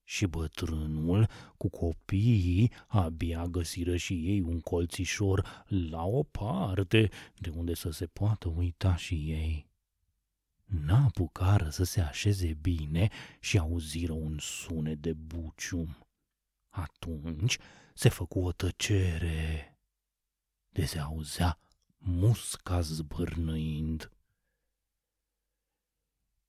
[0.03, 7.73] Și bătrânul cu copiii abia găsiră și ei un colțișor la o parte de unde
[7.73, 9.70] să se poată uita și ei
[10.71, 15.97] n-apucară să se așeze bine și auziră un sunet de bucium.
[16.69, 17.57] Atunci
[17.93, 19.77] se făcu o tăcere,
[20.69, 21.59] de se auzea
[21.97, 24.11] musca zbârnăind.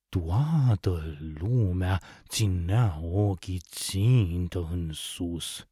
[0.09, 5.67] Toată lumea ținea ochii țintă în sus.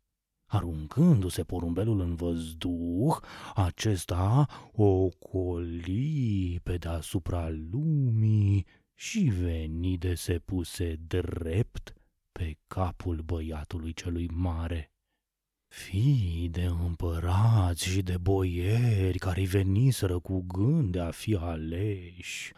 [0.50, 3.16] Aruncându-se porumbelul în văzduh,
[3.54, 11.94] acesta o coli pe deasupra lumii și veni de se puse drept
[12.32, 14.92] pe capul băiatului celui mare.
[15.68, 22.52] Fii de împărați și de boieri care veniseră cu gând de a fi aleși,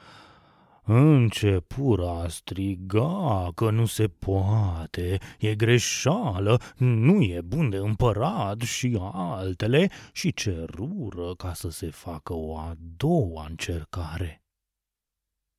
[0.84, 8.98] Începură a striga că nu se poate, e greșeală, nu e bun de împărat și
[9.12, 14.42] altele și cerură ca să se facă o a doua încercare.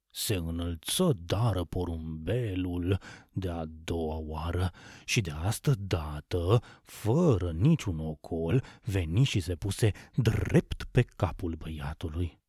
[0.09, 2.99] Se înălță dară porumbelul
[3.31, 4.71] de a doua oară
[5.05, 12.42] și de asta dată, fără niciun ocol, veni și se puse drept pe capul băiatului.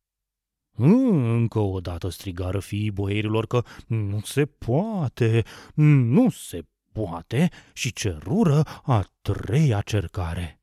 [0.75, 8.63] Încă o dată strigară fiii boierilor că nu se poate, nu se poate și cerură
[8.83, 10.59] a treia cercare.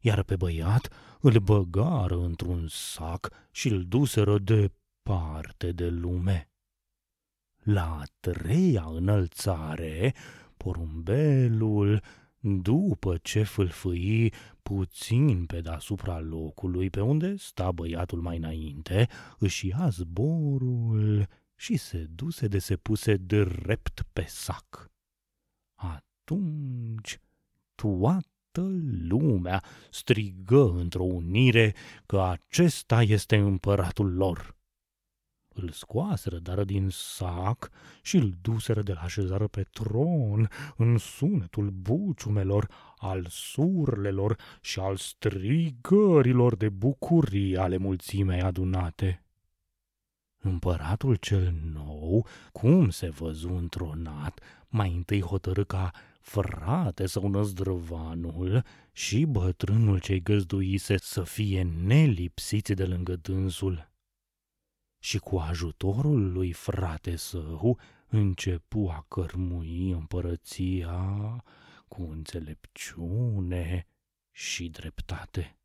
[0.00, 0.88] Iar pe băiat
[1.20, 6.48] îl băgară într-un sac și îl duseră departe de lume.
[7.62, 10.14] La a treia înălțare,
[10.56, 12.02] porumbelul,
[12.44, 14.32] după ce fâlfâi
[14.62, 22.06] puțin pe deasupra locului pe unde sta băiatul mai înainte, își ia zborul și se
[22.10, 24.90] duse de se puse drept pe sac.
[25.74, 27.20] Atunci
[27.74, 28.68] toată
[29.08, 31.74] lumea strigă într-o unire
[32.06, 34.56] că acesta este împăratul lor.
[35.54, 37.70] Îl scoaseră dar din sac
[38.02, 44.96] și îl duseră de la așezară pe tron în sunetul buciumelor, al surlelor și al
[44.96, 49.24] strigărilor de bucurie ale mulțimei adunate.
[50.38, 55.90] Împăratul cel nou, cum se văzu întronat, mai întâi hotărâ ca
[56.20, 63.93] frate sau năzdrăvanul și bătrânul ce-i găzduise să fie nelipsiți de lângă dânsul.
[65.04, 71.44] Și cu ajutorul lui frate său începu a cărmui împărăția
[71.88, 73.86] cu înțelepciune
[74.30, 75.58] și dreptate.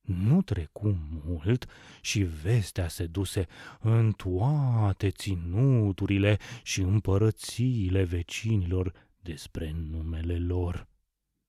[0.00, 0.88] Nu trecu
[1.24, 1.66] mult
[2.00, 3.46] și vestea se duse
[3.80, 10.88] în toate ținuturile și împărățiile vecinilor despre numele lor,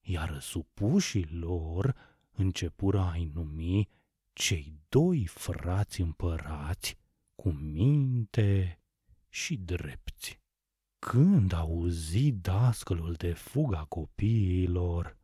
[0.01, 1.95] iar supușii lor
[2.31, 3.89] începură a-i numi
[4.33, 6.99] cei doi frați împărați
[7.41, 8.79] cu minte
[9.29, 10.39] și drepți.
[10.99, 15.17] Când auzi dascălul de fuga copiilor,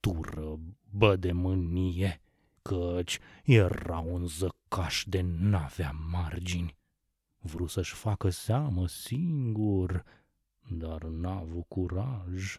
[0.00, 0.58] tură
[0.90, 2.20] bă de mânie
[2.62, 6.76] căci era un zăcaș de n-avea margini.
[7.38, 10.04] Vreau să-și facă seamă singur,
[10.68, 12.56] dar n-a avut curaj.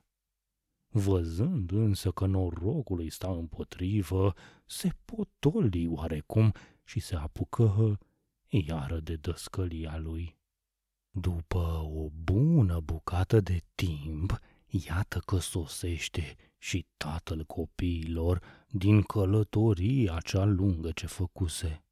[0.88, 4.34] Văzând însă că norocul îi sta împotrivă,
[4.66, 6.54] se potoli oarecum
[6.84, 8.00] și se apucă
[8.50, 10.38] iară de dăscălia lui.
[11.10, 20.44] După o bună bucată de timp, iată că sosește și tatăl copiilor din călătoria cea
[20.44, 21.84] lungă ce făcuse.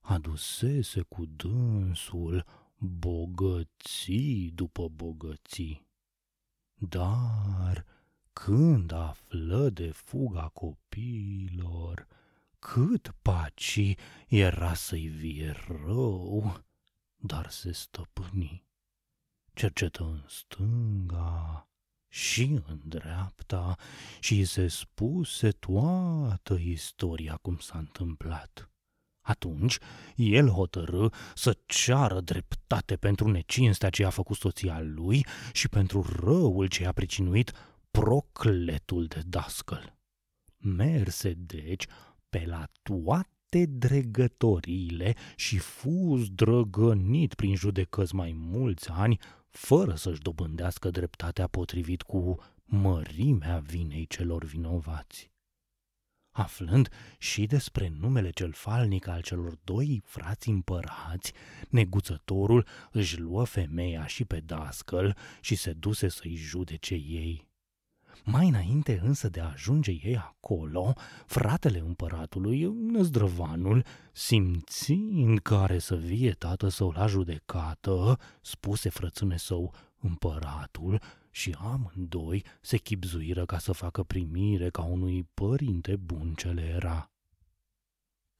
[0.00, 2.44] Adusese cu dânsul
[2.78, 5.86] bogății după bogății.
[6.74, 7.84] Dar
[8.32, 12.06] când află de fuga copiilor,
[12.60, 13.94] cât paci
[14.28, 16.64] era să-i vie rău,
[17.16, 18.66] dar se stăpâni.
[19.54, 21.70] Cercetă în stânga,
[22.12, 23.76] și în dreapta
[24.20, 28.70] și se spuse toată istoria cum s-a întâmplat.
[29.20, 29.78] Atunci
[30.16, 36.66] el hotărâ să ceară dreptate pentru necinstea ce a făcut soția lui și pentru răul
[36.66, 37.52] ce a pricinuit
[37.90, 39.98] procletul de dascăl.
[40.56, 41.86] Merse deci
[42.30, 49.18] pe la toate dregătoriile și fuz drăgănit prin judecăți mai mulți ani
[49.48, 55.30] fără să-și dobândească dreptatea potrivit cu mărimea vinei celor vinovați.
[56.30, 61.32] Aflând și despre numele cel falnic al celor doi frați împărați,
[61.68, 67.49] neguțătorul își luă femeia și pe dascăl și se duse să-i judece ei.
[68.24, 70.92] Mai înainte însă de a ajunge ei acolo,
[71.26, 79.74] fratele împăratului, năzdrăvanul, simțind că are să vie tată său la judecată, spuse frățâne său
[80.00, 81.00] împăratul
[81.30, 87.10] și amândoi se chipzuiră ca să facă primire ca unui părinte bun ce le era.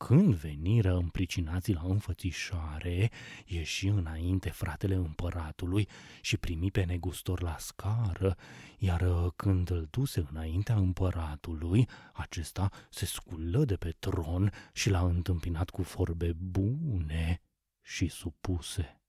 [0.06, 3.10] Când veniră împricinații la înfățișare,
[3.46, 5.88] ieși înainte fratele împăratului
[6.20, 8.36] și primi pe negustor la scară,
[8.78, 15.70] iar când îl duse înaintea împăratului, acesta se sculă de pe tron și l-a întâmpinat
[15.70, 17.42] cu vorbe bune
[17.82, 19.00] și supuse.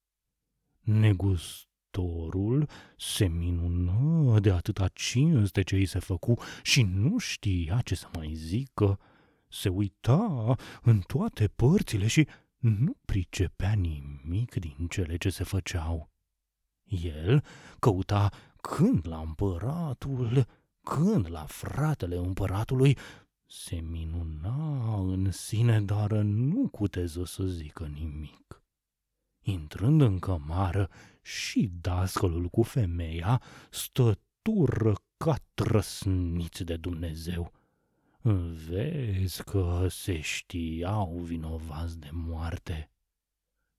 [0.80, 8.10] Negustorul se minună de atâta cinste ce îi se făcu și nu știa ce să
[8.14, 9.00] mai zică,
[9.52, 12.28] se uita în toate părțile și
[12.58, 16.10] nu pricepea nimic din cele ce se făceau.
[16.84, 17.44] El
[17.80, 18.30] căuta
[18.62, 20.48] când la împăratul,
[20.84, 22.98] când la fratele împăratului,
[23.46, 28.64] se minuna în sine, dar nu cuteză să zică nimic.
[29.44, 30.90] Intrând în cămară,
[31.22, 37.52] și dascălul cu femeia stătură ca trăsniți de Dumnezeu.
[38.68, 42.92] Vezi că se știau vinovați de moarte.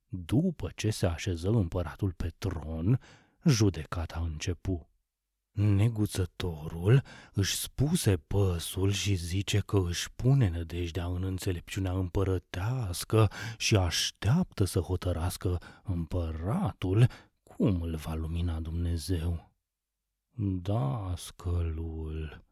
[0.07, 3.01] După ce se așeză împăratul pe tron,
[3.45, 4.87] judecata începu.
[5.53, 14.65] Neguțătorul își spuse păsul și zice că își pune nădejdea în înțelepciunea împărătească și așteaptă
[14.65, 17.07] să hotărască împăratul
[17.43, 19.53] cum îl va lumina Dumnezeu.
[20.63, 22.45] Dascălul,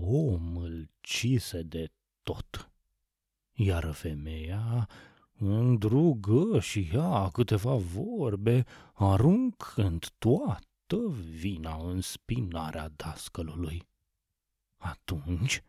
[0.00, 1.92] omul cise de
[2.22, 2.70] tot,
[3.52, 4.88] iar femeia
[5.38, 13.82] îndrugă și ea câteva vorbe, aruncând toată vina în spinarea dascălului.
[14.76, 15.62] Atunci,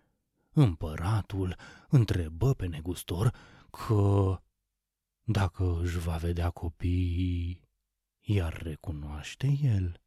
[0.53, 1.55] împăratul
[1.89, 3.35] întrebă pe negustor
[3.71, 4.41] că
[5.23, 7.61] dacă își va vedea copiii,
[8.19, 10.01] iar recunoaște el.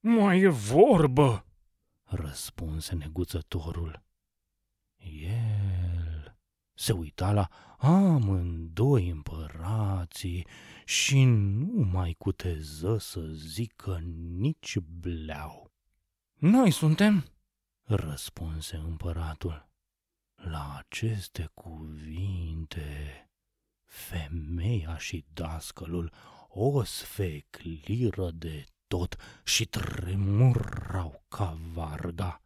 [0.00, 1.44] Mai e vorbă,
[2.10, 4.02] răspunse neguțătorul.
[5.22, 6.38] El
[6.74, 7.48] se uita la
[7.78, 10.46] amândoi împărații
[10.84, 13.98] și nu mai cuteză să zică
[14.38, 15.72] nici bleau.
[16.34, 17.24] Noi suntem,
[17.82, 19.68] răspunse împăratul.
[20.34, 23.30] La aceste cuvinte,
[23.84, 26.12] femeia și dascălul
[26.48, 28.66] o sfecliră de
[28.96, 32.42] tot și tremurau ca varga.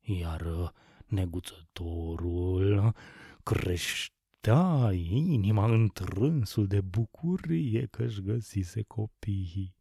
[0.00, 0.72] Iar
[1.06, 2.94] neguțătorul
[3.42, 9.76] creștea inima în trânsul de bucurie că-și găsise copiii.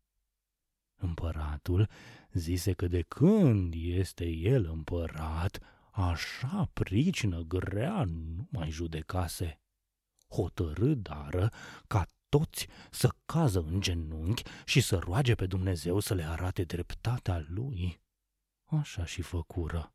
[0.96, 1.90] Împăratul
[2.32, 5.60] zise că de când este el împărat,
[5.92, 9.62] așa pricină grea nu mai judecase.
[10.30, 11.52] Hotărâ dară
[11.88, 12.06] ca
[12.38, 18.02] toți să cază în genunchi și să roage pe Dumnezeu să le arate dreptatea lui.
[18.64, 19.94] Așa și făcură.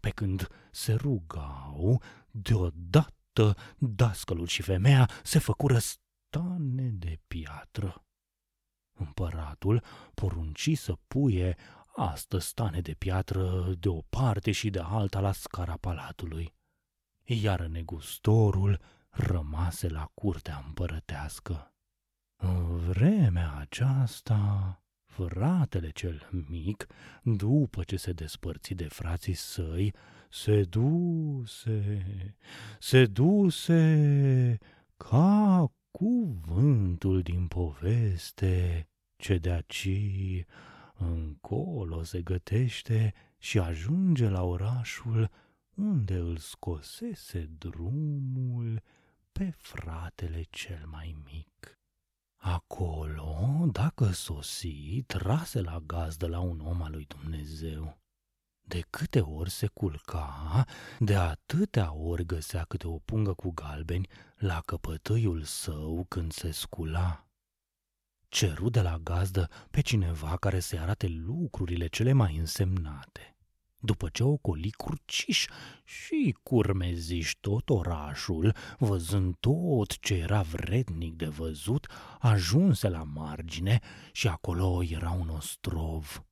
[0.00, 8.04] Pe când se rugau, deodată dascălul și femeia se făcură stane de piatră.
[8.92, 9.84] Împăratul
[10.14, 11.56] porunci să puie
[11.96, 16.54] astă stane de piatră de o parte și de alta la scara palatului.
[17.24, 18.80] Iar negustorul
[19.10, 21.74] rămase la curtea împărătească.
[22.36, 26.86] În vremea aceasta, fratele cel mic,
[27.22, 29.94] după ce se despărți de frații săi,
[30.30, 32.06] se duse,
[32.78, 34.58] se duse
[34.96, 39.88] ca cuvântul din poveste ce de aci
[40.94, 45.30] încolo se gătește și ajunge la orașul
[45.74, 48.82] unde îl scosese drumul
[49.32, 51.78] pe fratele cel mai mic.
[52.36, 57.98] Acolo, dacă sosi, trase la gazdă la un om al lui Dumnezeu.
[58.60, 60.64] De câte ori se culca,
[60.98, 67.26] de atâtea ori găsea câte o pungă cu galbeni la căpătâiul său când se scula.
[68.28, 73.29] Ceru de la gazdă pe cineva care să arate lucrurile cele mai însemnate
[73.80, 75.46] după ce ocoli cruciș
[75.84, 81.86] și curmeziși tot orașul, văzând tot ce era vrednic de văzut,
[82.18, 83.80] ajunse la margine
[84.12, 86.24] și acolo era un ostrov.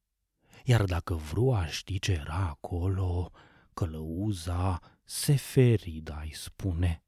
[0.65, 3.31] Iar dacă vrua ști ce era acolo,
[3.75, 7.03] călăuza Seferida îi spune.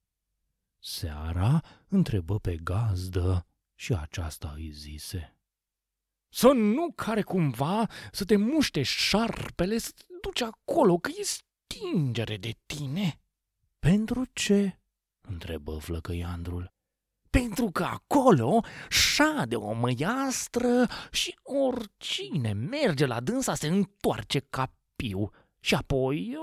[0.79, 5.35] Seara întrebă pe gazdă și aceasta îi zise.
[6.29, 9.93] Să nu care cumva să te muște șarpele să
[10.23, 13.21] duci acolo, că e stingere de tine.
[13.79, 14.81] Pentru ce?
[15.29, 16.73] întrebă flăcăiandrul.
[17.31, 25.31] Pentru că acolo șade o măiastră și oricine merge la dânsa se întoarce ca piu.
[25.61, 26.37] Și apoi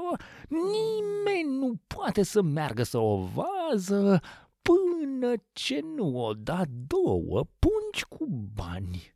[0.50, 4.22] nimeni nu poate să meargă să o vază
[4.62, 9.16] până ce nu o da două pungi cu bani.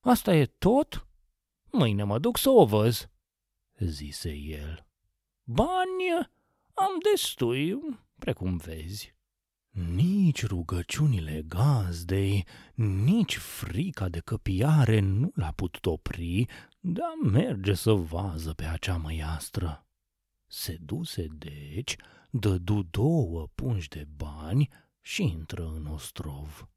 [0.00, 1.06] Asta e tot?
[1.70, 3.11] Mâine mă duc să o văz
[3.78, 4.86] zise el.
[5.44, 6.28] Bani
[6.74, 7.78] am destui,
[8.18, 9.14] precum vezi.
[9.70, 16.46] Nici rugăciunile gazdei, nici frica de căpiare nu l-a putut opri
[16.80, 19.86] de a merge să vază pe acea măiastră.
[20.46, 21.96] Se duse deci,
[22.30, 24.68] dădu două pungi de bani
[25.00, 26.68] și intră în ostrov.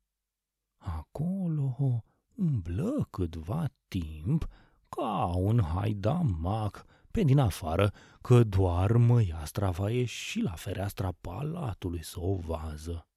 [0.78, 2.04] Acolo
[2.36, 4.48] umblă câtva timp
[4.90, 12.20] ca un haidamac pe din afară că doar măiastra va ieși la fereastra palatului să
[12.20, 13.08] o vază.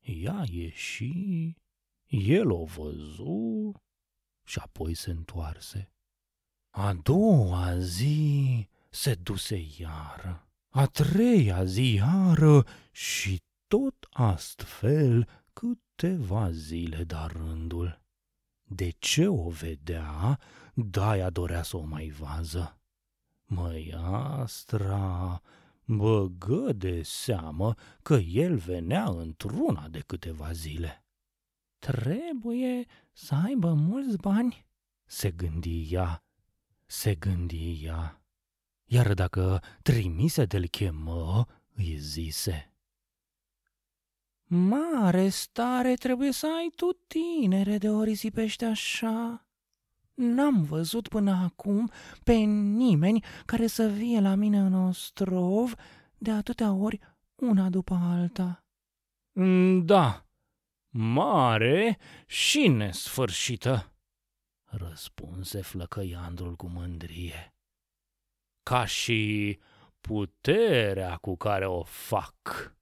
[0.00, 1.54] Ea ieși
[2.06, 3.72] El o văzu
[4.44, 5.92] și apoi se întoarse.
[6.70, 17.04] A doua zi se duse iară, a treia zi iară și tot astfel câteva zile
[17.04, 18.00] de rândul.
[18.62, 20.40] De ce o vedea,
[20.74, 22.80] Daia dorea să o mai vază.
[23.44, 25.42] Măiastra
[25.84, 31.04] băgă de seamă că el venea într-una de câteva zile.
[31.78, 34.66] Trebuie să aibă mulți bani,
[35.04, 36.24] se gândi ea,
[36.86, 38.22] se gândi ea.
[38.84, 42.72] Iar dacă trimise de-l chemă, îi zise.
[44.44, 49.46] Mare stare trebuie să ai tu, tinere, de o risipești așa.
[50.22, 51.90] N-am văzut până acum
[52.24, 55.74] pe nimeni care să vie la mine în ostrov
[56.18, 57.00] de atâtea ori
[57.34, 58.64] una după alta.
[59.32, 60.26] Mm, da,
[60.88, 63.92] mare și nesfârșită,
[64.64, 67.54] răspunse flăcăiandrul cu mândrie.
[68.62, 69.58] Ca și
[70.00, 72.76] puterea cu care o fac.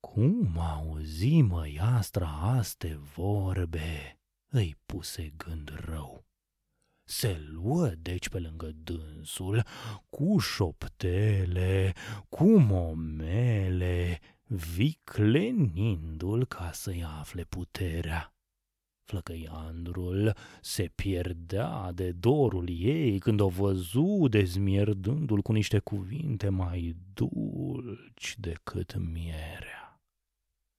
[0.00, 6.23] Cum auzi măiastra aste vorbe, îi puse gând rău.
[7.04, 9.64] Se luă deci pe lângă dânsul,
[10.10, 11.92] cu șoptele,
[12.28, 14.20] cu momele,
[14.76, 18.34] viclenindu-l ca să-i afle puterea.
[19.04, 28.36] Flăcăiandrul se pierdea de dorul ei când o văzu dezmierdându-l cu niște cuvinte mai dulci
[28.38, 30.00] decât mierea.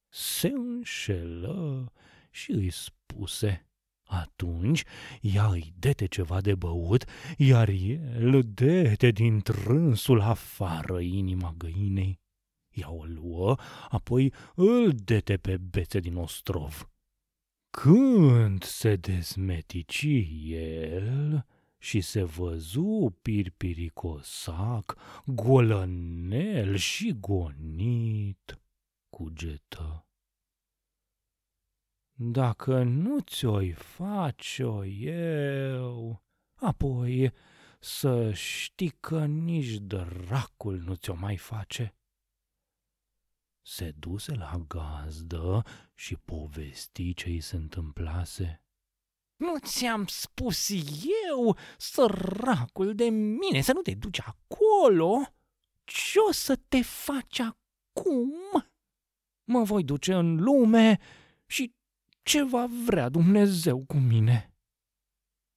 [0.09, 1.91] Se înșelă
[2.31, 3.67] și îi spuse,
[4.05, 4.83] atunci
[5.21, 7.05] ea îi dete ceva de băut,
[7.37, 12.19] iar el dete din trânsul afară inima găinei.
[12.69, 13.55] Ea o luă,
[13.89, 16.89] apoi îl dete pe bețe din ostrov.
[17.69, 20.07] Când se dezmetici
[20.47, 21.45] el
[21.77, 28.59] și se văzu pirpiricosac, golănel și gonit,
[29.09, 30.04] cugetă.
[32.17, 36.23] Dacă nu ți-o-i face-o eu,
[36.55, 37.31] apoi
[37.79, 41.95] să știi că nici dracul nu ți-o mai face.
[43.61, 45.63] Se duse la gazdă
[45.93, 48.63] și povesti ce i se întâmplase.
[49.35, 50.69] Nu ți-am spus
[51.29, 55.33] eu, săracul de mine, să nu te duci acolo?
[55.83, 58.33] Ce o să te faci acum?
[59.43, 60.99] Mă voi duce în lume
[61.45, 61.74] și
[62.25, 64.53] ce va vrea Dumnezeu cu mine.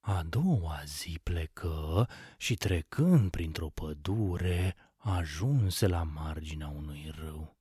[0.00, 7.56] A doua zi plecă și trecând printr-o pădure, ajunse la marginea unui râu.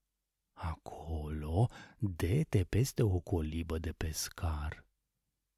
[0.53, 4.85] Acolo dete peste o colibă de pescar.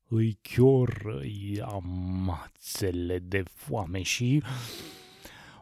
[0.10, 1.78] Îi chiorăia
[2.26, 4.44] mațele de foame și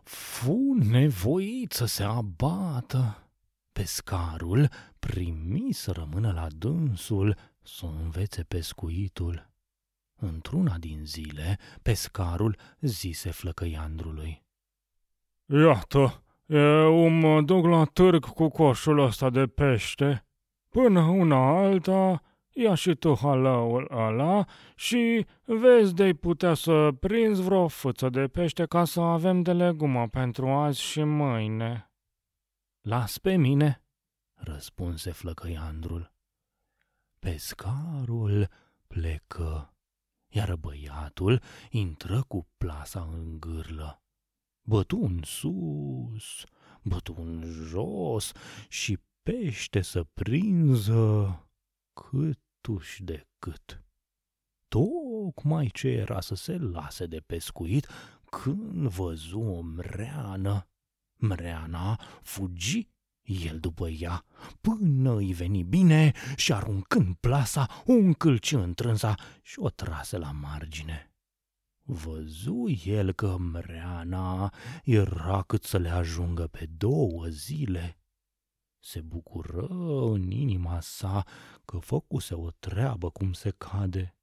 [0.04, 3.30] fu nevoit să se abată.
[3.72, 4.70] Pescarul
[5.00, 7.38] primi să rămână la dânsul
[7.68, 9.50] să învețe pescuitul.
[10.16, 14.46] Într-una din zile, pescarul zise flăcăiandrului.
[15.46, 20.26] Iată, eu mă duc la târg cu coșul ăsta de pește.
[20.70, 24.46] Până una alta, ia și tu halăul ăla
[24.76, 30.08] și vezi de-ai putea să prinzi vreo fâță de pește ca să avem de legumă
[30.08, 31.92] pentru azi și mâine.
[32.82, 33.84] Las pe mine,
[34.34, 36.17] răspunse flăcăiandrul.
[37.28, 38.50] Pescarul
[38.88, 39.74] plecă,
[40.28, 44.02] iar băiatul intră cu plasa în gârlă.
[44.62, 46.44] Bătu în sus,
[46.82, 48.32] bătu în jos
[48.70, 51.40] și pește să prinză
[51.94, 53.84] câtuși de cât.
[54.68, 57.88] Tocmai ce era să se lase de pescuit
[58.26, 60.68] când văzu o mreană.
[61.16, 62.90] Mreana fugi
[63.28, 64.26] el după ea,
[64.62, 71.12] până îi veni bine și aruncând plasa, o încălci întrânsa și o trase la margine.
[71.90, 74.54] Văzu el că mreana
[74.84, 78.00] era cât să le ajungă pe două zile.
[78.80, 79.68] Se bucură
[80.14, 81.26] în inima sa
[81.66, 84.16] că făcuse o treabă cum se cade.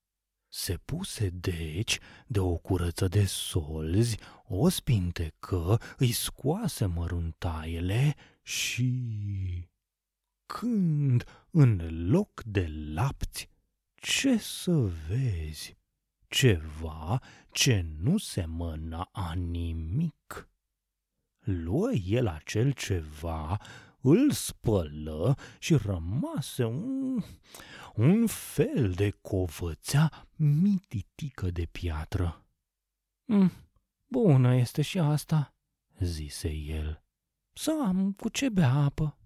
[0.48, 8.14] Se puse deci de o curăță de solzi, o spintecă, îi scoase măruntaiele
[8.45, 9.68] și...
[10.47, 13.51] Când, în loc de lapți,
[13.95, 15.76] ce să vezi?
[16.28, 20.49] Ceva ce nu se mâna a nimic.
[21.38, 23.61] Luă el acel ceva,
[24.01, 27.22] îl spălă și rămase un,
[27.95, 32.47] un fel de covățea mititică de piatră.
[33.24, 33.53] Mm,
[34.07, 35.55] bună este și asta,
[35.99, 37.03] zise el.
[37.55, 39.18] Să am cu ce bea apă.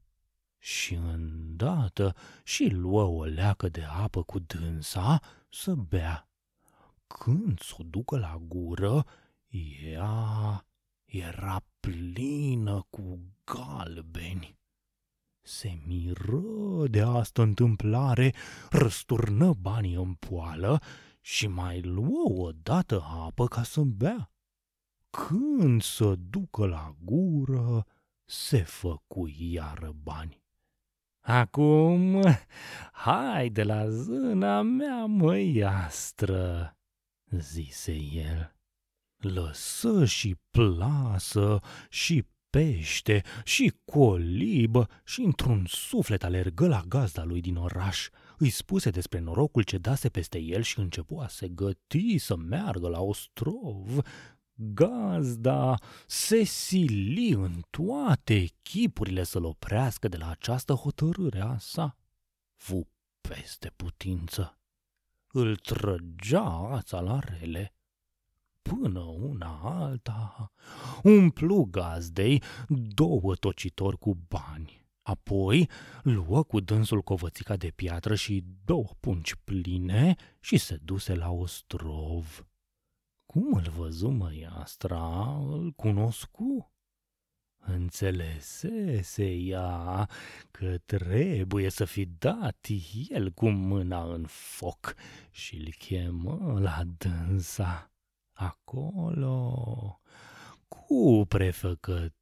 [0.58, 2.14] Și îndată
[2.44, 5.20] și luă o leacă de apă cu dânsa
[5.50, 6.28] să bea.
[7.06, 9.04] Când s-o ducă la gură,
[9.82, 10.66] ea
[11.04, 14.58] era plină cu galbeni.
[15.40, 18.34] Se miră de asta întâmplare,
[18.70, 20.82] răsturnă banii în poală
[21.20, 24.30] și mai luă o dată apă ca să bea.
[25.10, 27.86] Când să ducă la gură,
[28.28, 30.42] se făcu iară bani.
[31.20, 32.22] Acum,
[32.92, 36.76] hai de la zâna mea, măiastră,
[37.30, 38.56] zise el.
[39.16, 47.56] Lăsă și plasă și pește și colibă și într-un suflet alergă la gazda lui din
[47.56, 48.08] oraș.
[48.38, 52.88] Îi spuse despre norocul ce dase peste el și începu a se găti să meargă
[52.88, 53.98] la ostrov.
[54.60, 55.74] Gazda
[56.06, 61.96] se sili în toate echipurile să-l oprească de la această hotărâre a sa.
[62.54, 62.88] Fu
[63.20, 64.58] peste putință.
[65.32, 67.72] Îl trăgea ața la rele
[68.62, 70.52] până una alta,
[71.02, 72.42] umplu gazdei
[72.94, 74.86] două tocitori cu bani.
[75.02, 75.68] Apoi
[76.02, 82.46] luă cu dânsul covățica de piatră și două pungi pline și se duse la ostrov.
[83.32, 86.72] Cum îl văzu măiastra, îl cunoscu.
[87.58, 90.08] Înțelesese ea
[90.50, 92.66] că trebuie să fi dat
[93.08, 94.94] el cu mâna în foc
[95.30, 97.92] și-l chemă la dânsa
[98.32, 100.00] acolo,
[100.68, 102.16] cu prefăcături,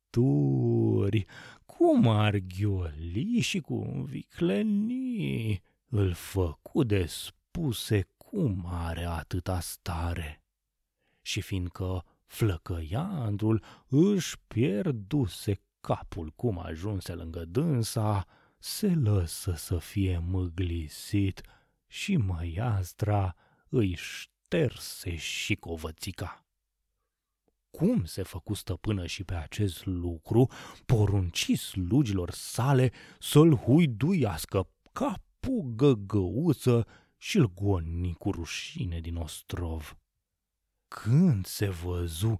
[1.67, 10.41] cu marghioli și cu viclenii, îl făcu de spuse cum are atâta stare.
[11.27, 18.27] Și fiindcă flăcăiandrul își pierduse capul cum ajunse lângă dânsa,
[18.59, 21.43] se lăsă să fie măglisit
[21.87, 23.37] și măiastra
[23.69, 26.45] îi șterse și covățica.
[27.71, 30.51] Cum se făcu stăpână și pe acest lucru,
[30.85, 39.99] porunci slugilor sale să-l huiduiască ca pugăgăuță și-l goni cu rușine din ostrov.
[40.89, 42.39] Când se văzu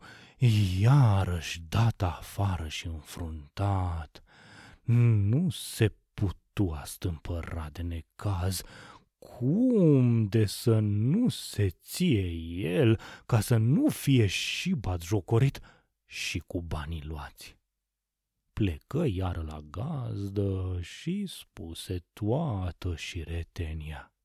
[0.81, 4.23] iarăși dat afară și înfruntat,
[4.83, 8.63] nu se putu astâmpăra de necaz,
[9.19, 12.31] cum de să nu se ție
[12.79, 15.61] el ca să nu fie și batjocorit
[16.05, 17.57] și cu banii luați?
[18.53, 24.16] Plecă iar la gazdă și spuse toată și retenia.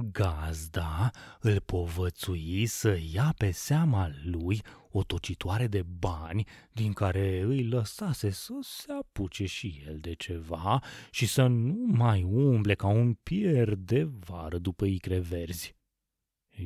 [0.00, 7.64] Gazda îl povățui să ia pe seama lui o tocitoare de bani din care îi
[7.64, 13.14] lăsase să se apuce și el de ceva și să nu mai umble ca un
[13.14, 15.76] pier de vară după icre verzi.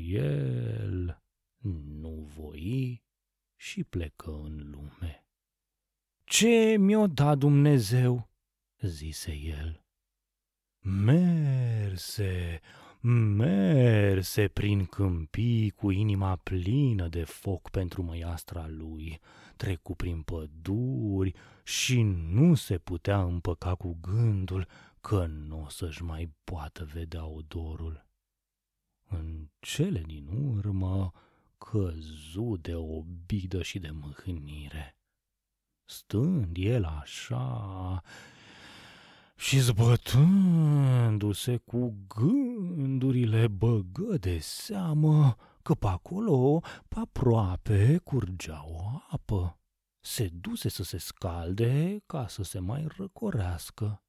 [0.09, 1.23] El
[2.01, 3.05] nu voi
[3.57, 5.27] și plecă în lume.
[6.25, 8.31] Ce mi-o da Dumnezeu?"
[8.81, 9.85] zise el.
[10.85, 12.61] Merse,
[13.05, 19.21] Merse prin câmpii cu inima plină de foc pentru măiastra lui,
[19.57, 21.35] trecu prin păduri
[21.65, 24.67] și nu se putea împăca cu gândul
[25.01, 28.07] că nu o să-și mai poată vedea odorul.
[29.09, 31.13] În cele din urmă
[31.59, 34.97] căzu de obidă și de mâhnire.
[35.85, 38.03] Stând el așa,
[39.43, 49.61] și zbătându-se cu gândurile băgă de seamă că pe acolo, pe aproape, curgea o apă.
[50.01, 54.03] Se duse să se scalde ca să se mai răcorească.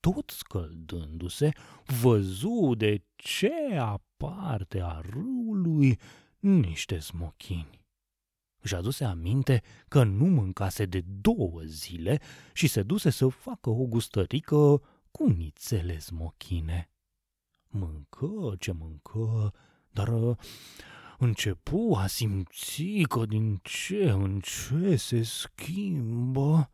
[0.00, 1.50] Tot scăldându-se,
[2.00, 5.98] văzu de ce aparte a râului
[6.38, 7.83] niște smochini.
[8.64, 12.20] Își aduse aminte că nu mâncase de două zile
[12.52, 16.90] și se duse să facă o gustărică cu nițele smochine.
[17.68, 19.52] Mâncă ce mâncă,
[19.90, 20.36] dar uh,
[21.18, 26.70] începu a simți că din ce în ce se schimbă,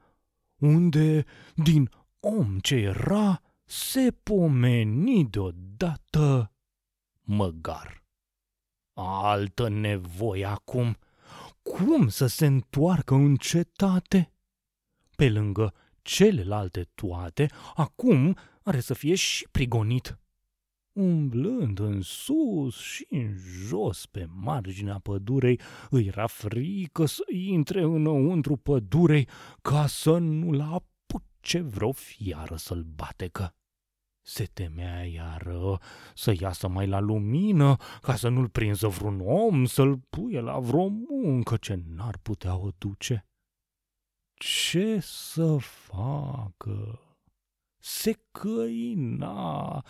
[0.59, 1.25] unde
[1.55, 6.53] din om ce era se pomeni deodată
[7.21, 8.05] măgar.
[8.93, 10.97] Altă nevoie acum–
[11.63, 14.33] cum să se întoarcă în cetate?
[15.17, 20.19] Pe lângă celelalte toate, acum are să fie și prigonit.
[20.93, 23.37] Umblând în sus și în
[23.67, 29.29] jos pe marginea pădurei, îi era frică să intre înăuntru pădurei
[29.63, 33.55] ca să nu-l apuce vreo fiară sălbatecă.
[34.23, 35.81] Se temea iară
[36.15, 40.89] să iasă mai la lumină ca să nu-l prinză vreun om, să-l puie la vreo
[40.89, 43.27] muncă ce n-ar putea o duce.
[44.35, 47.01] Ce să facă?
[47.79, 49.85] Se căina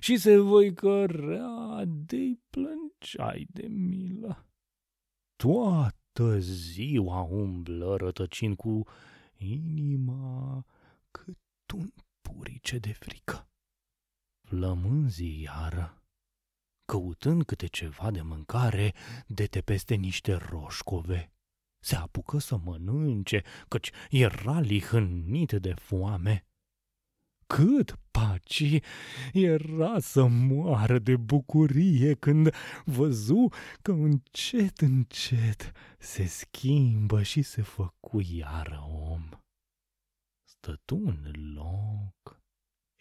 [0.00, 4.46] și se văicărea de-i plângeai de milă.
[5.36, 8.82] Toată ziua umblă rătăcind cu
[9.36, 10.64] inima
[11.10, 11.38] cât
[11.74, 13.46] un purice de frică
[14.52, 16.02] flămânzii iară,
[16.84, 18.94] căutând câte ceva de mâncare,
[19.26, 21.32] dete peste niște roșcove.
[21.84, 26.46] Se apucă să mănânce, căci era lihănit de foame.
[27.46, 28.80] Cât paci
[29.32, 33.48] era să moară de bucurie când văzu
[33.82, 39.28] că încet, încet se schimbă și se făcu iară om.
[40.42, 42.41] Stătu în loc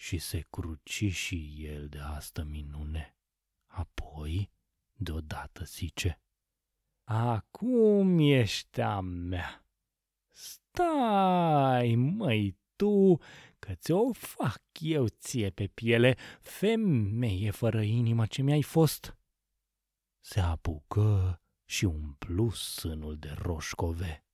[0.02, 3.18] și se cruci și el de asta minune.
[3.66, 4.52] Apoi,
[4.94, 6.22] deodată zice,
[7.04, 9.66] Acum ești a mea.
[10.28, 13.18] Stai, măi, tu,
[13.60, 19.18] că ți-o fac eu ție pe piele, femeie fără inimă ce mi-ai fost.
[20.20, 24.26] Se apucă și umplu sânul de roșcove.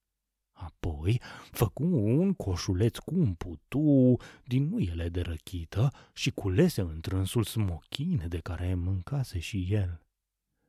[0.57, 8.27] Apoi făcu un coșuleț cu un putu din nuiele de răchită și culese întrânsul smochine
[8.27, 10.01] de care mâncase și el.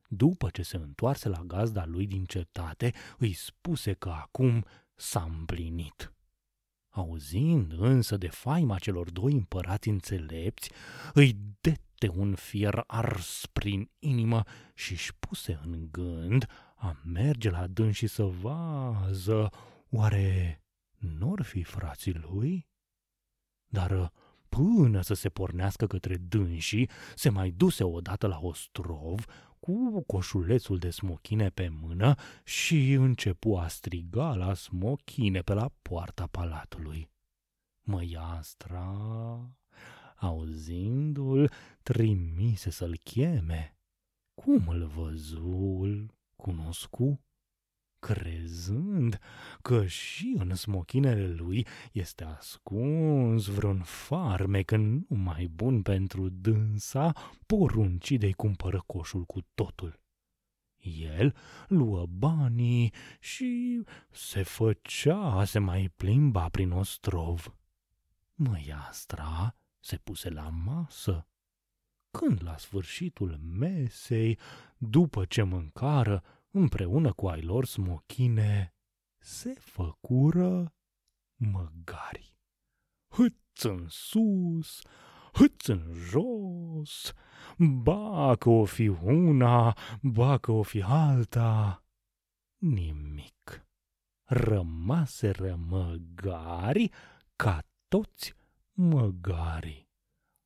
[0.08, 4.64] După ce se întoarse la gazda lui din cetate, îi spuse că acum
[4.94, 6.12] s-a împlinit.
[6.88, 10.70] Auzind însă de faima celor doi împărați înțelepți,
[11.14, 14.42] îi dete un fier ars prin inimă
[14.74, 19.50] și își puse în gând a merge la dâns și să vază
[19.90, 20.62] Oare
[20.98, 22.68] n-or fi frații lui?
[23.66, 24.12] Dar
[24.48, 29.24] până să se pornească către dânsii, se mai duse odată la ostrov
[29.60, 32.14] cu coșulețul de smochine pe mână
[32.44, 37.10] și începu a striga la smochine pe la poarta palatului.
[37.82, 38.96] Măiastra,
[40.16, 43.76] auzindu-l, trimise să-l cheme.
[44.34, 47.20] Cum îl văzul, cunoscu
[47.98, 49.18] crezând
[49.62, 57.12] că și în smochinele lui este ascuns vreun farmec nu mai bun pentru dânsa,
[57.46, 60.00] porunci de-i cumpără coșul cu totul.
[60.80, 61.34] El
[61.68, 67.54] luă banii și se făcea, se mai plimba prin ostrov.
[68.34, 71.26] Măiastra se puse la masă.
[72.10, 74.38] Când la sfârșitul mesei,
[74.76, 76.22] după ce mâncară,
[76.58, 78.74] împreună cu ai lor smochine,
[79.18, 80.74] se făcură
[81.34, 82.36] măgari.
[83.08, 84.80] Hâț în sus,
[85.32, 87.12] hâț în jos,
[87.58, 91.84] ba că o fi una, ba că o fi alta,
[92.56, 93.66] nimic.
[94.24, 96.90] Rămaseră măgari
[97.36, 98.34] ca toți
[98.72, 99.88] măgarii.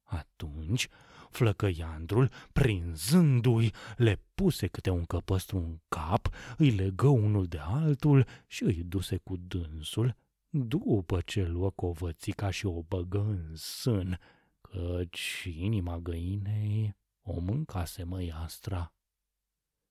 [0.02, 0.88] Atunci
[1.32, 8.62] Flăcăiandrul, prinzându-i, le puse câte un căpăstru în cap, îi legă unul de altul și
[8.62, 10.16] îi duse cu dânsul,
[10.48, 14.18] după ce luă covățica și o băgă în sân,
[14.60, 18.92] căci inima găinei o mâncase măiastra.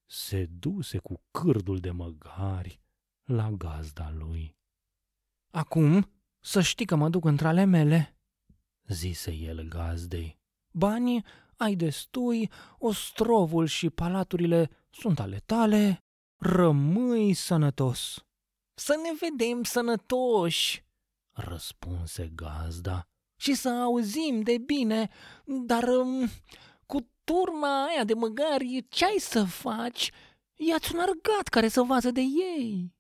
[0.06, 2.82] Se duse cu cârdul de măgari
[3.24, 4.56] la gazda lui.
[5.50, 8.16] Acum să știi că mă duc între ale mele,
[8.88, 10.41] zise el gazdei.
[10.72, 11.26] Banii
[11.58, 16.00] ai destui, ostrovul și palaturile sunt ale tale,
[16.40, 18.26] rămâi sănătos.
[18.74, 20.86] Să ne vedem sănătoși,
[21.32, 23.06] răspunse gazda.
[23.40, 25.10] Și să auzim de bine,
[25.46, 26.30] dar um,
[26.86, 30.12] cu turma aia de măgari ce ai să faci?
[30.56, 32.96] Ia-ți un argat care să vază de ei.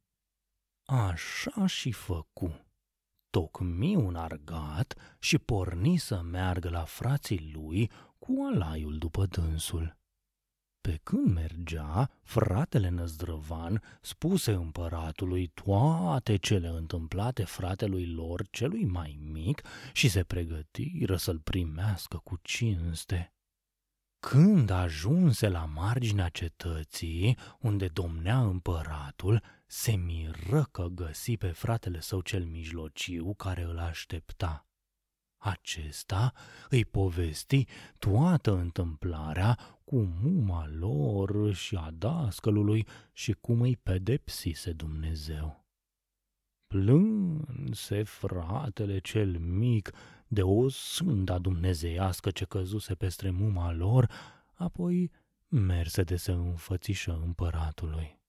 [0.85, 2.70] Așa și făcu
[3.31, 9.99] tocmi un argat și porni să meargă la frații lui cu alaiul după dânsul.
[10.81, 19.61] Pe când mergea, fratele Năzdrăvan spuse împăratului toate cele întâmplate fratelui lor celui mai mic
[19.93, 23.33] și se pregătiră să-l primească cu cinste.
[24.19, 32.21] Când ajunse la marginea cetății, unde domnea împăratul, se miră că găsi pe fratele său
[32.21, 34.67] cel mijlociu care îl aștepta.
[35.37, 36.33] Acesta
[36.69, 37.65] îi povesti
[37.99, 45.65] toată întâmplarea cu muma lor și a dascălului și cum îi pedepsise Dumnezeu.
[46.67, 49.91] Plânse fratele cel mic
[50.27, 54.11] de o sânda dumnezeiască ce căzuse peste muma lor,
[54.53, 55.11] apoi
[55.47, 58.20] merse de se înfățișă împăratului.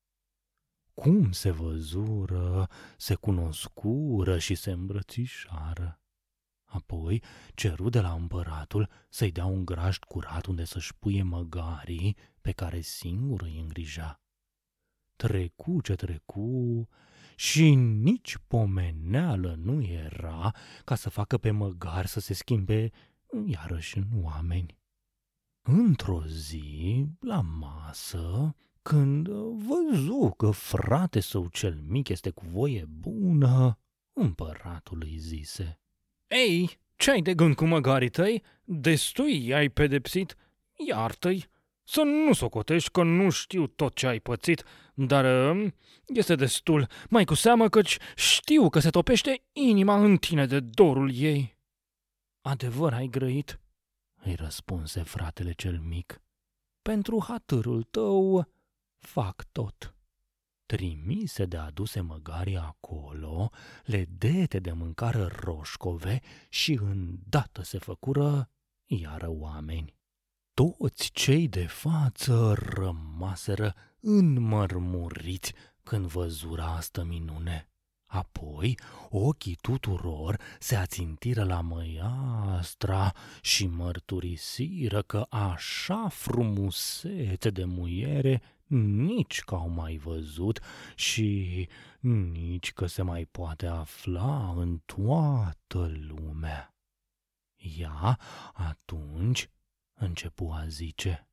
[1.02, 6.00] Cum se văzură, se cunoscură și se îmbrățișară.
[6.64, 7.22] Apoi
[7.54, 12.80] ceru de la împăratul să-i dea un grajd curat unde să-și puie măgarii pe care
[12.80, 14.20] singur îi îngrija.
[15.16, 16.88] Trecu ce trecu
[17.36, 22.90] și nici pomeneală nu era ca să facă pe măgar să se schimbe
[23.46, 24.78] iarăși în oameni.
[25.62, 33.78] Într-o zi, la masă, când văzu că frate său cel mic este cu voie bună,
[34.12, 35.76] împăratul îi zise–
[36.32, 38.42] ei, ce-ai de gând cu măgarii tăi?
[38.64, 40.36] Destui ai pedepsit?
[40.88, 41.50] Iartă-i!
[41.82, 44.64] Să nu socotești că nu știu tot ce ai pățit,
[44.94, 45.74] dar um,
[46.06, 51.14] este destul, mai cu seamă căci știu că se topește inima în tine de dorul
[51.14, 51.58] ei.
[52.40, 53.60] Adevăr ai grăit,
[54.22, 56.22] îi răspunse fratele cel mic.
[56.82, 58.51] Pentru hatărul tău
[59.02, 59.94] fac tot
[60.66, 63.50] trimise de aduse măgarii acolo,
[63.84, 68.50] le dete de mâncare roșcove și îndată se făcură
[68.86, 69.94] iară oameni.
[70.54, 77.66] Toți cei de față rămaseră înmărmuriți când văzura asta minune.
[78.06, 78.78] Apoi
[79.10, 88.42] ochii tuturor se ațintiră la măiastra și mărturisiră că așa frumusețe de muiere
[88.78, 90.60] nici că au mai văzut
[90.94, 91.68] și
[92.00, 96.74] nici că se mai poate afla în toată lumea.
[97.56, 98.18] Ea
[98.52, 99.50] atunci
[99.92, 101.28] începu a zice,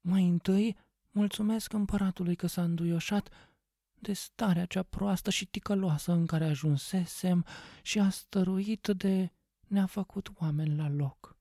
[0.00, 0.76] Mai întâi
[1.10, 3.28] mulțumesc împăratului că s-a înduioșat
[3.94, 7.44] de starea cea proastă și ticăloasă în care ajunsesem
[7.82, 9.32] și a stăruit de
[9.66, 11.36] ne-a făcut oameni la loc.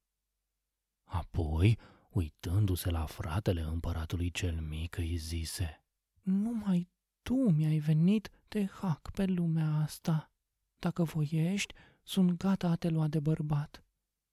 [1.03, 1.77] Apoi
[2.09, 5.83] uitându-se la fratele împăratului cel mic, îi zise,
[6.21, 6.89] Numai
[7.21, 10.31] tu mi-ai venit de hac pe lumea asta.
[10.79, 13.83] Dacă voiești, sunt gata a te lua de bărbat.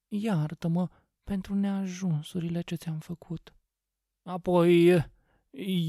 [0.08, 0.88] Iartă-mă
[1.24, 3.54] pentru neajunsurile ce ți-am făcut.
[4.22, 5.04] Apoi,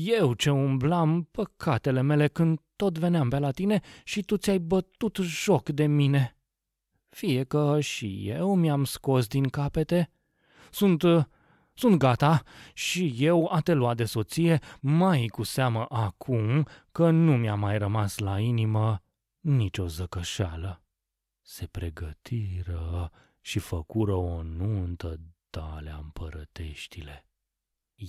[0.06, 5.16] eu ce umblam păcatele mele când tot veneam pe la tine și tu ți-ai bătut
[5.16, 6.38] joc de mine.
[7.10, 10.12] Fie că și eu mi-am scos din capete,
[10.72, 11.04] sunt
[11.78, 17.38] sunt gata și eu a te lua de soție, mai cu seamă acum că nu
[17.38, 19.02] mi-a mai rămas la inimă
[19.40, 20.82] nicio zăcășeală.
[21.42, 23.12] Se pregătiră
[23.42, 25.20] și făcură o nuntă
[25.50, 27.26] dalea împărăteștile.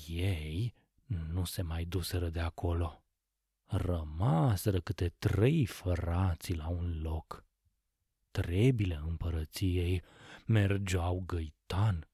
[0.06, 0.74] Ei
[1.06, 3.02] nu se mai duseră de acolo.
[3.64, 7.44] Rămaseră câte trei fărații la un loc.
[8.30, 10.02] Trebile împărăției
[10.46, 12.08] mergeau găitan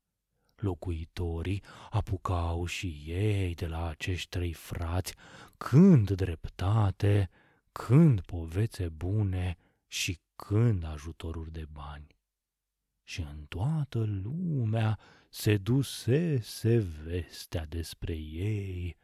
[0.64, 5.14] Locuitorii apucau și ei de la acești trei frați
[5.56, 7.30] când dreptate,
[7.72, 9.56] când povețe bune
[9.86, 12.16] și când ajutoruri de bani.
[13.02, 14.98] Și în toată lumea
[15.28, 18.96] se dusese vestea despre ei,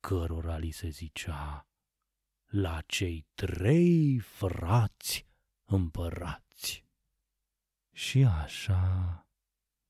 [0.00, 1.66] cărora li se zicea,
[2.46, 5.26] la cei trei frați
[5.64, 6.84] împărați.
[7.92, 9.23] Și așa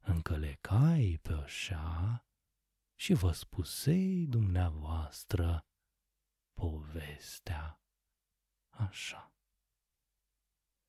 [0.05, 2.25] încălecai pe așa
[2.95, 5.67] și vă spusei dumneavoastră
[6.53, 7.81] povestea
[8.69, 9.34] așa.